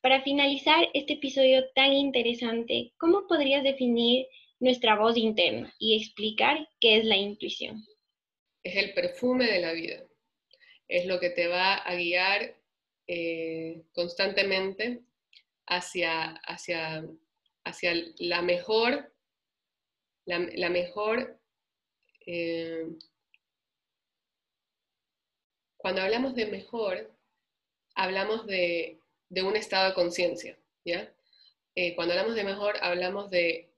Para 0.01 0.23
finalizar 0.23 0.89
este 0.95 1.15
episodio 1.15 1.65
tan 1.75 1.93
interesante, 1.93 2.93
¿cómo 2.99 3.27
podrías 3.27 3.65
definir 3.65 4.27
nuestra 4.65 4.97
voz 4.97 5.17
interna 5.19 5.73
y 5.79 5.97
explicar 5.97 6.69
qué 6.81 6.97
es 6.99 7.05
la 7.05 7.17
intuición. 7.17 7.85
Es 8.63 8.77
el 8.77 8.95
perfume 8.95 9.47
de 9.47 9.61
la 9.61 9.73
vida. 9.73 10.03
Es 10.89 11.05
lo 11.05 11.21
que 11.21 11.29
te 11.29 11.49
va 11.49 11.75
a 11.75 11.95
guiar 11.95 12.57
eh, 13.07 13.83
constantemente 13.93 15.03
hacia, 15.67 16.31
hacia, 16.47 17.07
hacia 17.65 17.93
la 18.19 18.41
mejor, 18.41 19.13
la, 20.25 20.71
mejor 20.71 21.39
eh, 22.27 22.87
cuando 25.77 26.01
hablamos 26.01 26.35
de 26.35 26.47
mejor, 26.47 27.15
hablamos 27.95 28.47
de, 28.47 28.99
un 29.29 29.57
estado 29.57 29.91
de 29.91 29.95
conciencia, 29.95 30.59
¿ya? 30.87 31.13
Eh, 31.75 31.95
cuando 31.95 32.15
hablamos 32.15 32.35
de 32.35 32.45
mejor, 32.45 32.77
hablamos 32.81 33.31
de 33.31 33.74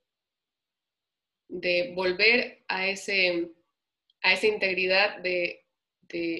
de 1.47 1.93
volver 1.95 2.63
a, 2.67 2.87
ese, 2.87 3.51
a 4.21 4.33
esa 4.33 4.47
integridad 4.47 5.19
de, 5.19 5.65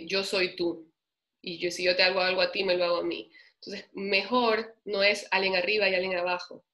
yo 0.05 0.23
soy 0.23 0.55
tú. 0.55 0.91
Y 1.41 1.59
yo, 1.59 1.71
si 1.71 1.83
yo 1.83 1.95
te 1.95 2.03
hago 2.03 2.19
algo 2.19 2.41
a 2.41 2.51
ti, 2.51 2.63
me 2.63 2.75
lo 2.75 2.85
hago 2.85 2.97
a 2.97 3.03
mí. 3.03 3.31
Entonces, 3.55 3.89
mejor 3.93 4.75
no 4.85 5.03
es 5.03 5.27
alguien 5.31 5.55
arriba 5.55 5.87
y 5.89 5.95
alguien 5.95 6.15
abajo. 6.15 6.65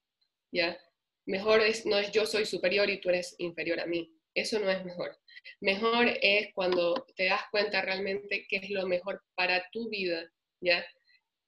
¿ya? 0.54 0.78
Mejor 1.26 1.62
es, 1.62 1.86
no 1.86 1.98
es 1.98 2.12
yo 2.12 2.26
soy 2.26 2.46
superior 2.46 2.90
y 2.90 3.02
tú 3.02 3.10
eres 3.10 3.36
inferior 3.40 3.80
a 3.80 3.86
mí. 3.86 4.16
Eso 4.34 4.60
no 4.60 4.70
es 4.70 4.84
mejor. 4.86 5.18
Mejor 5.60 6.08
es 6.22 6.54
cuando 6.54 7.06
te 7.16 7.26
das 7.26 7.42
cuenta 7.52 7.82
realmente 7.82 8.46
qué 8.48 8.58
es 8.58 8.70
lo 8.70 8.88
mejor 8.88 9.22
para 9.36 9.68
tu 9.72 9.90
vida, 9.90 10.32
¿ya? 10.62 10.86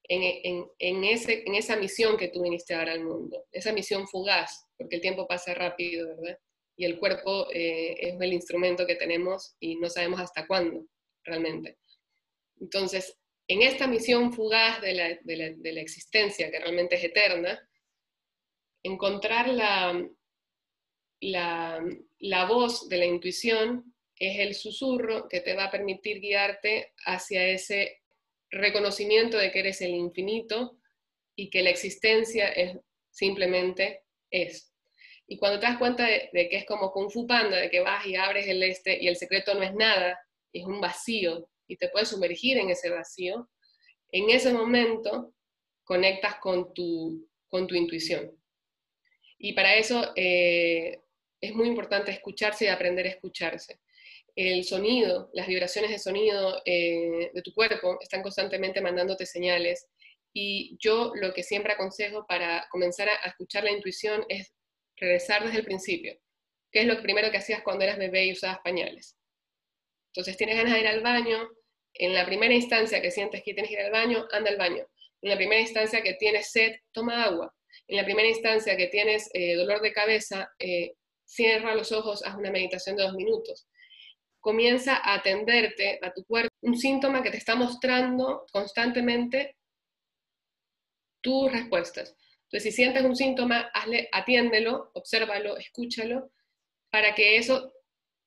En, 0.08 0.68
en, 0.78 1.04
ese, 1.04 1.44
en 1.48 1.56
esa 1.56 1.76
misión 1.78 2.16
que 2.16 2.28
tú 2.28 2.44
viniste 2.44 2.76
a 2.76 2.80
dar 2.80 2.90
al 2.90 3.04
mundo, 3.04 3.46
esa 3.52 3.74
misión 3.74 4.08
fugaz, 4.08 4.68
porque 4.78 4.98
el 4.98 5.02
tiempo 5.02 5.28
pasa 5.28 5.56
rápido, 5.56 6.16
¿verdad? 6.16 6.38
Y 6.76 6.86
el 6.86 7.00
cuerpo 7.00 7.48
eh, 7.54 7.96
es 8.00 8.20
el 8.20 8.34
instrumento 8.34 8.86
que 8.86 8.96
tenemos 8.96 9.56
y 9.60 9.78
no 9.78 9.90
sabemos 9.90 10.20
hasta 10.20 10.46
cuándo 10.46 10.86
realmente. 11.24 11.78
Entonces, 12.60 13.18
en 13.48 13.62
esta 13.62 13.88
misión 13.88 14.34
fugaz 14.34 14.82
de 14.82 14.94
la, 14.94 15.18
de 15.24 15.74
la, 15.74 15.82
existencia, 15.82 16.50
que 16.52 16.60
realmente 16.60 16.96
es 16.96 17.04
eterna, 17.04 17.60
encontrar 18.84 19.50
la, 19.50 20.08
la, 21.22 21.84
la 22.20 22.46
voz 22.46 22.90
de 22.90 22.98
la 22.98 23.06
intuición 23.06 23.96
es 24.18 24.40
el 24.40 24.56
susurro 24.56 25.28
que 25.28 25.42
te 25.42 25.54
va 25.54 25.66
a 25.66 25.72
permitir 25.72 26.22
guiarte 26.22 26.94
hacia 27.06 27.48
ese 27.48 28.02
reconocimiento 28.50 29.38
de 29.38 29.52
que 29.52 29.60
eres 29.60 29.82
el 29.82 29.92
infinito 29.92 30.80
y 31.36 31.50
que 31.50 31.64
la 31.64 31.70
existencia 31.70 32.48
es 32.50 32.78
simplemente 33.12 34.04
es. 34.32 34.75
Y 35.28 35.38
cuando 35.38 35.60
te 35.60 35.66
das 35.66 35.78
cuenta 35.78 36.06
de, 36.06 36.30
que 36.32 36.58
es 36.58 36.66
como 36.66 36.92
Kung 36.92 37.10
Fu 37.10 37.26
Panda, 37.26 37.58
de 37.58 37.70
que 37.70 37.80
vas 37.80 38.06
y 38.06 38.16
abres 38.16 38.48
el 38.48 38.62
este 38.64 39.02
y 39.02 39.08
el 39.08 39.16
secreto 39.16 39.56
no 39.56 39.64
es 39.64 39.74
nada, 39.74 40.20
es 40.54 40.66
un 40.66 40.80
vacío, 40.80 41.50
y 41.68 41.78
te 41.78 41.90
puedes 41.90 42.10
sumergir 42.10 42.58
en 42.58 42.70
ese 42.70 42.90
vacío, 42.90 43.50
en 44.12 44.30
ese 44.30 44.54
momento 44.54 45.34
conectas 45.84 46.36
con 46.36 46.74
tu, 46.74 47.28
con 47.50 47.68
tu 47.68 47.76
intuición. 47.76 48.32
Y 49.38 49.54
para 49.54 49.76
eso 49.76 50.12
eh, 50.16 51.02
es 51.42 51.54
muy 51.54 51.68
importante 51.68 52.12
escucharse 52.12 52.66
y 52.66 52.70
aprender 52.70 53.06
a 53.06 53.10
escucharse. 53.10 53.80
El 54.36 54.64
sonido, 54.64 55.30
las 55.34 55.48
vibraciones 55.48 55.92
de 55.92 56.00
sonido 56.00 56.62
eh, 56.66 57.32
de 57.34 57.42
tu 57.42 57.54
cuerpo 57.54 57.98
están 58.02 58.22
constantemente 58.22 58.82
mandándote 58.82 59.26
señales. 59.26 59.88
Y 60.34 60.78
yo 60.80 61.14
lo 61.16 61.34
que 61.34 61.44
siempre 61.44 61.74
aconsejo 61.74 62.26
para 62.28 62.68
comenzar 62.70 63.08
a 63.08 63.28
escuchar 63.28 63.64
la 63.64 63.72
intuición 63.72 64.26
es 64.28 64.54
regresar 64.98 65.44
desde 65.44 65.60
el 65.60 65.66
principio. 65.66 66.18
¿Qué 66.72 66.82
es 66.82 66.88
lo 66.88 67.02
primero 67.02 67.32
que 67.32 67.38
hacías 67.38 67.62
cuando 67.64 67.84
eras 67.84 67.98
bebé 67.98 68.26
y 68.26 68.34
usabas 68.34 68.60
pañales? 68.64 69.18
Entonces 70.14 70.38
tienes 70.38 70.58
ganas 70.58 70.74
de 70.74 70.80
ir 70.80 70.88
al 70.88 71.02
baño, 71.02 71.50
en 71.98 72.14
la 72.14 72.26
primera 72.26 72.54
instancia 72.54 73.02
que 73.02 73.12
sientes 73.12 73.42
que 73.44 73.54
tienes 73.54 73.70
que 73.70 73.78
ir 73.78 73.86
al 73.86 73.92
baño, 73.92 74.28
anda 74.32 74.50
al 74.50 74.58
baño. 74.58 74.86
En 75.22 75.30
la 75.30 75.38
primera 75.38 75.62
instancia 75.62 76.02
que 76.02 76.14
tienes 76.16 76.52
sed, 76.52 76.76
toma 76.92 77.24
agua. 77.24 77.54
En 77.88 77.98
la 77.98 78.04
primera 78.04 78.28
instancia 78.28 78.76
que 78.76 78.88
tienes 78.88 79.30
eh, 79.34 79.56
dolor 79.56 79.82
de 79.82 79.94
cabeza, 79.94 80.50
eh, 80.60 80.94
cierra 81.26 81.74
los 81.74 81.92
ojos, 81.92 82.24
haz 82.26 82.36
una 82.36 82.52
meditación 82.52 82.96
de 82.96 83.04
dos 83.04 83.14
minutos. 83.14 83.68
Comienza 84.40 84.98
a 84.98 85.16
atenderte 85.16 86.00
a 86.02 86.14
tu 86.14 86.24
cuerpo, 86.26 86.54
un 86.62 86.78
síntoma 86.78 87.24
que 87.24 87.32
te 87.32 87.38
está 87.38 87.56
mostrando 87.56 88.46
constantemente 88.52 89.56
tus 91.22 91.52
respuestas. 91.52 92.16
Entonces, 92.56 92.74
si 92.74 92.84
sientes 92.84 93.04
un 93.04 93.18
síntoma, 93.18 93.70
hazle, 93.74 94.08
atiéndelo, 94.14 94.90
obsérvalo, 94.94 95.58
escúchalo, 95.58 96.32
para 96.90 97.14
que 97.14 97.36
eso 97.36 97.74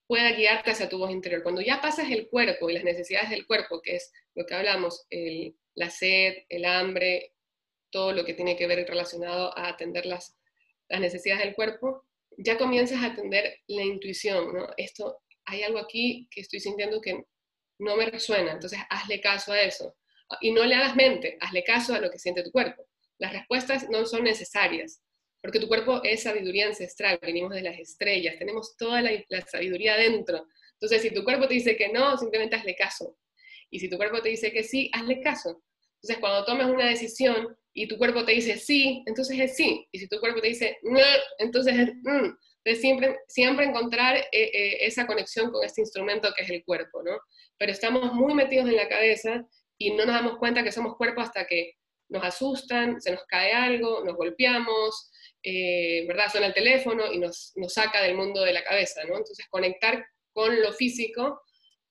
pueda 0.06 0.32
guiarte 0.32 0.70
hacia 0.70 0.90
tu 0.90 0.98
voz 0.98 1.10
interior. 1.10 1.42
Cuando 1.42 1.62
ya 1.62 1.80
pasas 1.80 2.10
el 2.10 2.28
cuerpo 2.28 2.68
y 2.68 2.74
las 2.74 2.84
necesidades 2.84 3.30
del 3.30 3.46
cuerpo, 3.46 3.80
que 3.80 3.96
es 3.96 4.12
lo 4.34 4.44
que 4.44 4.54
hablamos, 4.54 5.06
la 5.74 5.88
sed, 5.88 6.44
el 6.50 6.66
hambre, 6.66 7.32
todo 7.88 8.12
lo 8.12 8.26
que 8.26 8.34
tiene 8.34 8.54
que 8.54 8.66
ver 8.66 8.86
relacionado 8.86 9.56
a 9.56 9.66
atender 9.66 10.04
las, 10.04 10.36
necesidades 10.90 11.44
del 11.44 11.54
cuerpo, 11.54 12.04
ya 12.36 12.58
comienzas 12.58 13.02
a 13.02 13.06
atender 13.06 13.60
la 13.66 13.82
intuición. 13.82 14.52
Esto, 14.76 15.22
hay 15.46 15.62
algo 15.62 15.78
aquí 15.78 16.28
que 16.30 16.42
estoy 16.42 16.60
sintiendo 16.60 17.00
que 17.00 17.24
no 17.78 17.96
me 17.96 18.04
resuena, 18.04 18.52
entonces 18.52 18.78
hazle 18.90 19.22
caso 19.22 19.52
a 19.52 19.62
eso. 19.62 19.96
Y 20.42 20.50
no 20.50 20.66
le 20.66 20.74
hagas 20.74 20.96
mente, 20.96 21.38
hazle 21.40 21.64
caso 21.64 21.94
a 21.94 22.00
lo 22.00 22.10
que 22.10 22.18
siente 22.18 22.42
tu 22.42 22.52
cuerpo. 22.52 22.87
Las 23.18 23.32
respuestas 23.32 23.88
no 23.90 24.06
son 24.06 24.24
necesarias, 24.24 25.02
porque 25.42 25.60
tu 25.60 25.68
cuerpo 25.68 26.00
es 26.04 26.22
sabiduría 26.22 26.66
ancestral, 26.66 27.18
venimos 27.20 27.54
de 27.54 27.62
las 27.62 27.78
estrellas, 27.78 28.36
tenemos 28.38 28.76
toda 28.76 29.02
la, 29.02 29.10
sabiduría 29.46 29.96
dentro. 29.96 30.46
Entonces, 30.74 31.02
si 31.02 31.12
tu 31.12 31.24
cuerpo 31.24 31.48
te 31.48 31.54
dice 31.54 31.76
que 31.76 31.88
no, 31.88 32.16
simplemente 32.16 32.56
hazle 32.56 32.76
caso. 32.76 33.16
Y 33.70 33.80
si 33.80 33.88
tu 33.88 33.96
cuerpo 33.96 34.22
te 34.22 34.30
dice 34.30 34.52
que 34.52 34.62
sí, 34.62 34.90
hazle 34.92 35.20
caso. 35.20 35.62
Entonces, 35.96 36.18
cuando 36.20 36.44
tomas 36.44 36.70
una 36.70 36.86
decisión 36.86 37.56
y 37.74 37.88
tu 37.88 37.98
cuerpo 37.98 38.24
te 38.24 38.32
dice 38.32 38.56
sí, 38.56 39.02
entonces 39.06 39.38
es 39.38 39.56
sí. 39.56 39.86
Y 39.90 39.98
si 39.98 40.08
tu 40.08 40.18
cuerpo 40.20 40.40
te 40.40 40.48
dice 40.48 40.78
no, 40.82 41.00
entonces 41.38 41.74
es 41.76 41.94
mm. 42.02 42.36
Entonces, 42.64 42.82
siempre, 42.82 43.16
siempre 43.28 43.64
encontrar 43.64 44.16
eh, 44.16 44.26
eh, 44.32 44.86
esa 44.86 45.06
conexión 45.06 45.50
con 45.50 45.64
este 45.64 45.80
instrumento 45.80 46.32
que 46.36 46.44
es 46.44 46.50
el 46.50 46.64
cuerpo, 46.64 47.02
¿no? 47.02 47.18
Pero 47.56 47.72
estamos 47.72 48.12
muy 48.12 48.34
metidos 48.34 48.68
en 48.68 48.76
la 48.76 48.88
cabeza 48.88 49.46
y 49.78 49.92
no 49.92 50.04
nos 50.04 50.14
damos 50.14 50.38
cuenta 50.38 50.62
que 50.62 50.72
somos 50.72 50.96
cuerpo 50.96 51.20
hasta 51.20 51.46
que 51.46 51.77
nos 52.08 52.24
asustan, 52.24 53.00
se 53.00 53.12
nos 53.12 53.24
cae 53.26 53.52
algo, 53.52 54.04
nos 54.04 54.16
golpeamos, 54.16 55.10
eh, 55.42 56.04
¿verdad? 56.06 56.30
Suena 56.30 56.46
el 56.48 56.54
teléfono 56.54 57.12
y 57.12 57.18
nos, 57.18 57.52
nos, 57.56 57.72
saca 57.72 58.02
del 58.02 58.16
mundo 58.16 58.42
de 58.42 58.52
la 58.52 58.64
cabeza, 58.64 59.02
¿no? 59.04 59.16
Entonces, 59.16 59.46
conectar 59.50 60.04
con 60.32 60.60
lo 60.60 60.72
físico 60.72 61.40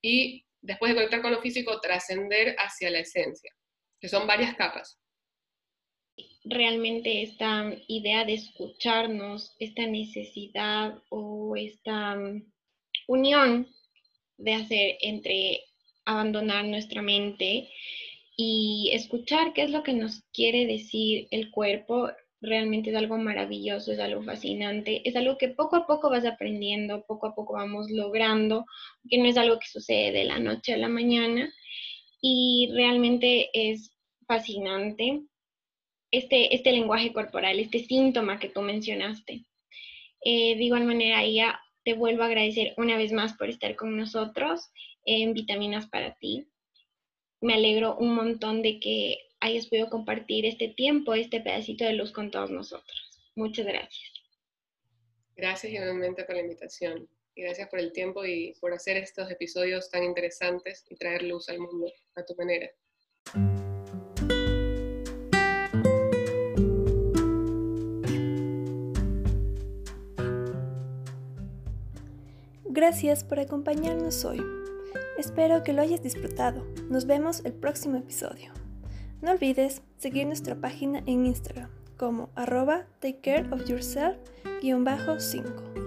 y 0.01 0.45
después 0.61 0.91
de 0.91 0.95
conectar 0.95 1.21
con 1.21 1.31
lo 1.31 1.41
físico, 1.41 1.79
trascender 1.79 2.55
hacia 2.57 2.89
la 2.89 2.99
esencia, 2.99 3.51
que 3.99 4.09
son 4.09 4.27
varias 4.27 4.55
capas. 4.55 4.99
Realmente 6.43 7.23
esta 7.23 7.73
idea 7.87 8.25
de 8.25 8.35
escucharnos, 8.35 9.55
esta 9.59 9.85
necesidad 9.85 10.95
o 11.09 11.55
esta 11.55 12.15
mm, 12.15 12.51
unión 13.07 13.67
de 14.37 14.53
hacer 14.53 14.97
entre 15.01 15.63
abandonar 16.05 16.65
nuestra 16.65 17.01
mente 17.01 17.69
y 18.37 18.91
escuchar 18.93 19.51
qué 19.53 19.63
es 19.63 19.71
lo 19.71 19.83
que 19.83 19.93
nos 19.93 20.23
quiere 20.31 20.67
decir 20.67 21.27
el 21.31 21.49
cuerpo 21.49 22.11
realmente 22.39 22.91
es 22.91 22.95
algo 22.95 23.17
maravilloso, 23.17 23.91
es 23.91 23.99
algo 23.99 24.21
fascinante, 24.21 25.01
es 25.09 25.15
algo 25.15 25.39
que 25.39 25.49
poco 25.49 25.75
a 25.75 25.87
poco 25.87 26.11
vas 26.11 26.23
aprendiendo, 26.23 27.03
poco 27.07 27.27
a 27.27 27.35
poco 27.35 27.53
vamos 27.53 27.89
logrando, 27.89 28.65
que 29.09 29.17
no 29.17 29.25
es 29.25 29.37
algo 29.37 29.57
que 29.57 29.67
sucede 29.67 30.11
de 30.11 30.23
la 30.25 30.37
noche 30.37 30.73
a 30.73 30.77
la 30.77 30.87
mañana 30.87 31.51
y 32.21 32.69
realmente 32.73 33.49
es 33.53 33.91
fascinante 34.27 35.23
este, 36.11 36.55
este 36.55 36.71
lenguaje 36.71 37.11
corporal, 37.11 37.59
este 37.59 37.79
síntoma 37.79 38.39
que 38.39 38.49
tú 38.49 38.61
mencionaste. 38.61 39.45
Eh, 40.23 40.55
de 40.57 40.63
igual 40.63 40.85
manera, 40.85 41.25
ya 41.25 41.59
te 41.83 41.93
vuelvo 41.93 42.23
a 42.23 42.27
agradecer 42.27 42.73
una 42.77 42.97
vez 42.97 43.11
más 43.11 43.33
por 43.33 43.49
estar 43.49 43.75
con 43.75 43.97
nosotros 43.97 44.69
en 45.05 45.33
Vitaminas 45.33 45.87
para 45.87 46.15
ti. 46.15 46.47
Me 47.39 47.53
alegro 47.53 47.95
un 47.97 48.15
montón 48.15 48.63
de 48.63 48.79
que 48.79 49.17
hayas 49.39 49.67
podido 49.67 49.89
compartir 49.89 50.45
este 50.45 50.69
tiempo, 50.69 51.13
este 51.13 51.39
pedacito 51.39 51.85
de 51.85 51.93
luz 51.93 52.11
con 52.11 52.31
todos 52.31 52.49
nosotros. 52.49 53.11
Muchas 53.35 53.67
gracias. 53.67 54.11
Gracias 55.35 55.71
igualmente 55.71 56.23
por 56.23 56.35
la 56.35 56.41
invitación. 56.41 57.07
Y 57.35 57.43
gracias 57.43 57.69
por 57.69 57.79
el 57.79 57.93
tiempo 57.93 58.25
y 58.25 58.55
por 58.59 58.73
hacer 58.73 58.97
estos 58.97 59.29
episodios 59.29 59.91
tan 59.91 60.03
interesantes 60.03 60.83
y 60.89 60.95
traer 60.95 61.21
luz 61.21 61.47
al 61.49 61.59
mundo 61.59 61.91
a 62.15 62.25
tu 62.25 62.35
manera. 62.35 62.71
Gracias 72.65 73.23
por 73.23 73.39
acompañarnos 73.39 74.25
hoy. 74.25 74.39
Espero 75.17 75.63
que 75.63 75.73
lo 75.73 75.81
hayas 75.81 76.03
disfrutado. 76.03 76.63
Nos 76.89 77.07
vemos 77.07 77.43
el 77.43 77.53
próximo 77.53 77.97
episodio. 77.97 78.51
No 79.21 79.31
olvides 79.31 79.81
seguir 79.97 80.27
nuestra 80.27 80.55
página 80.55 81.01
en 81.07 81.25
Instagram 81.25 81.71
como 81.97 82.29
arroba 82.35 82.85
takecareofyourself-5. 83.01 85.86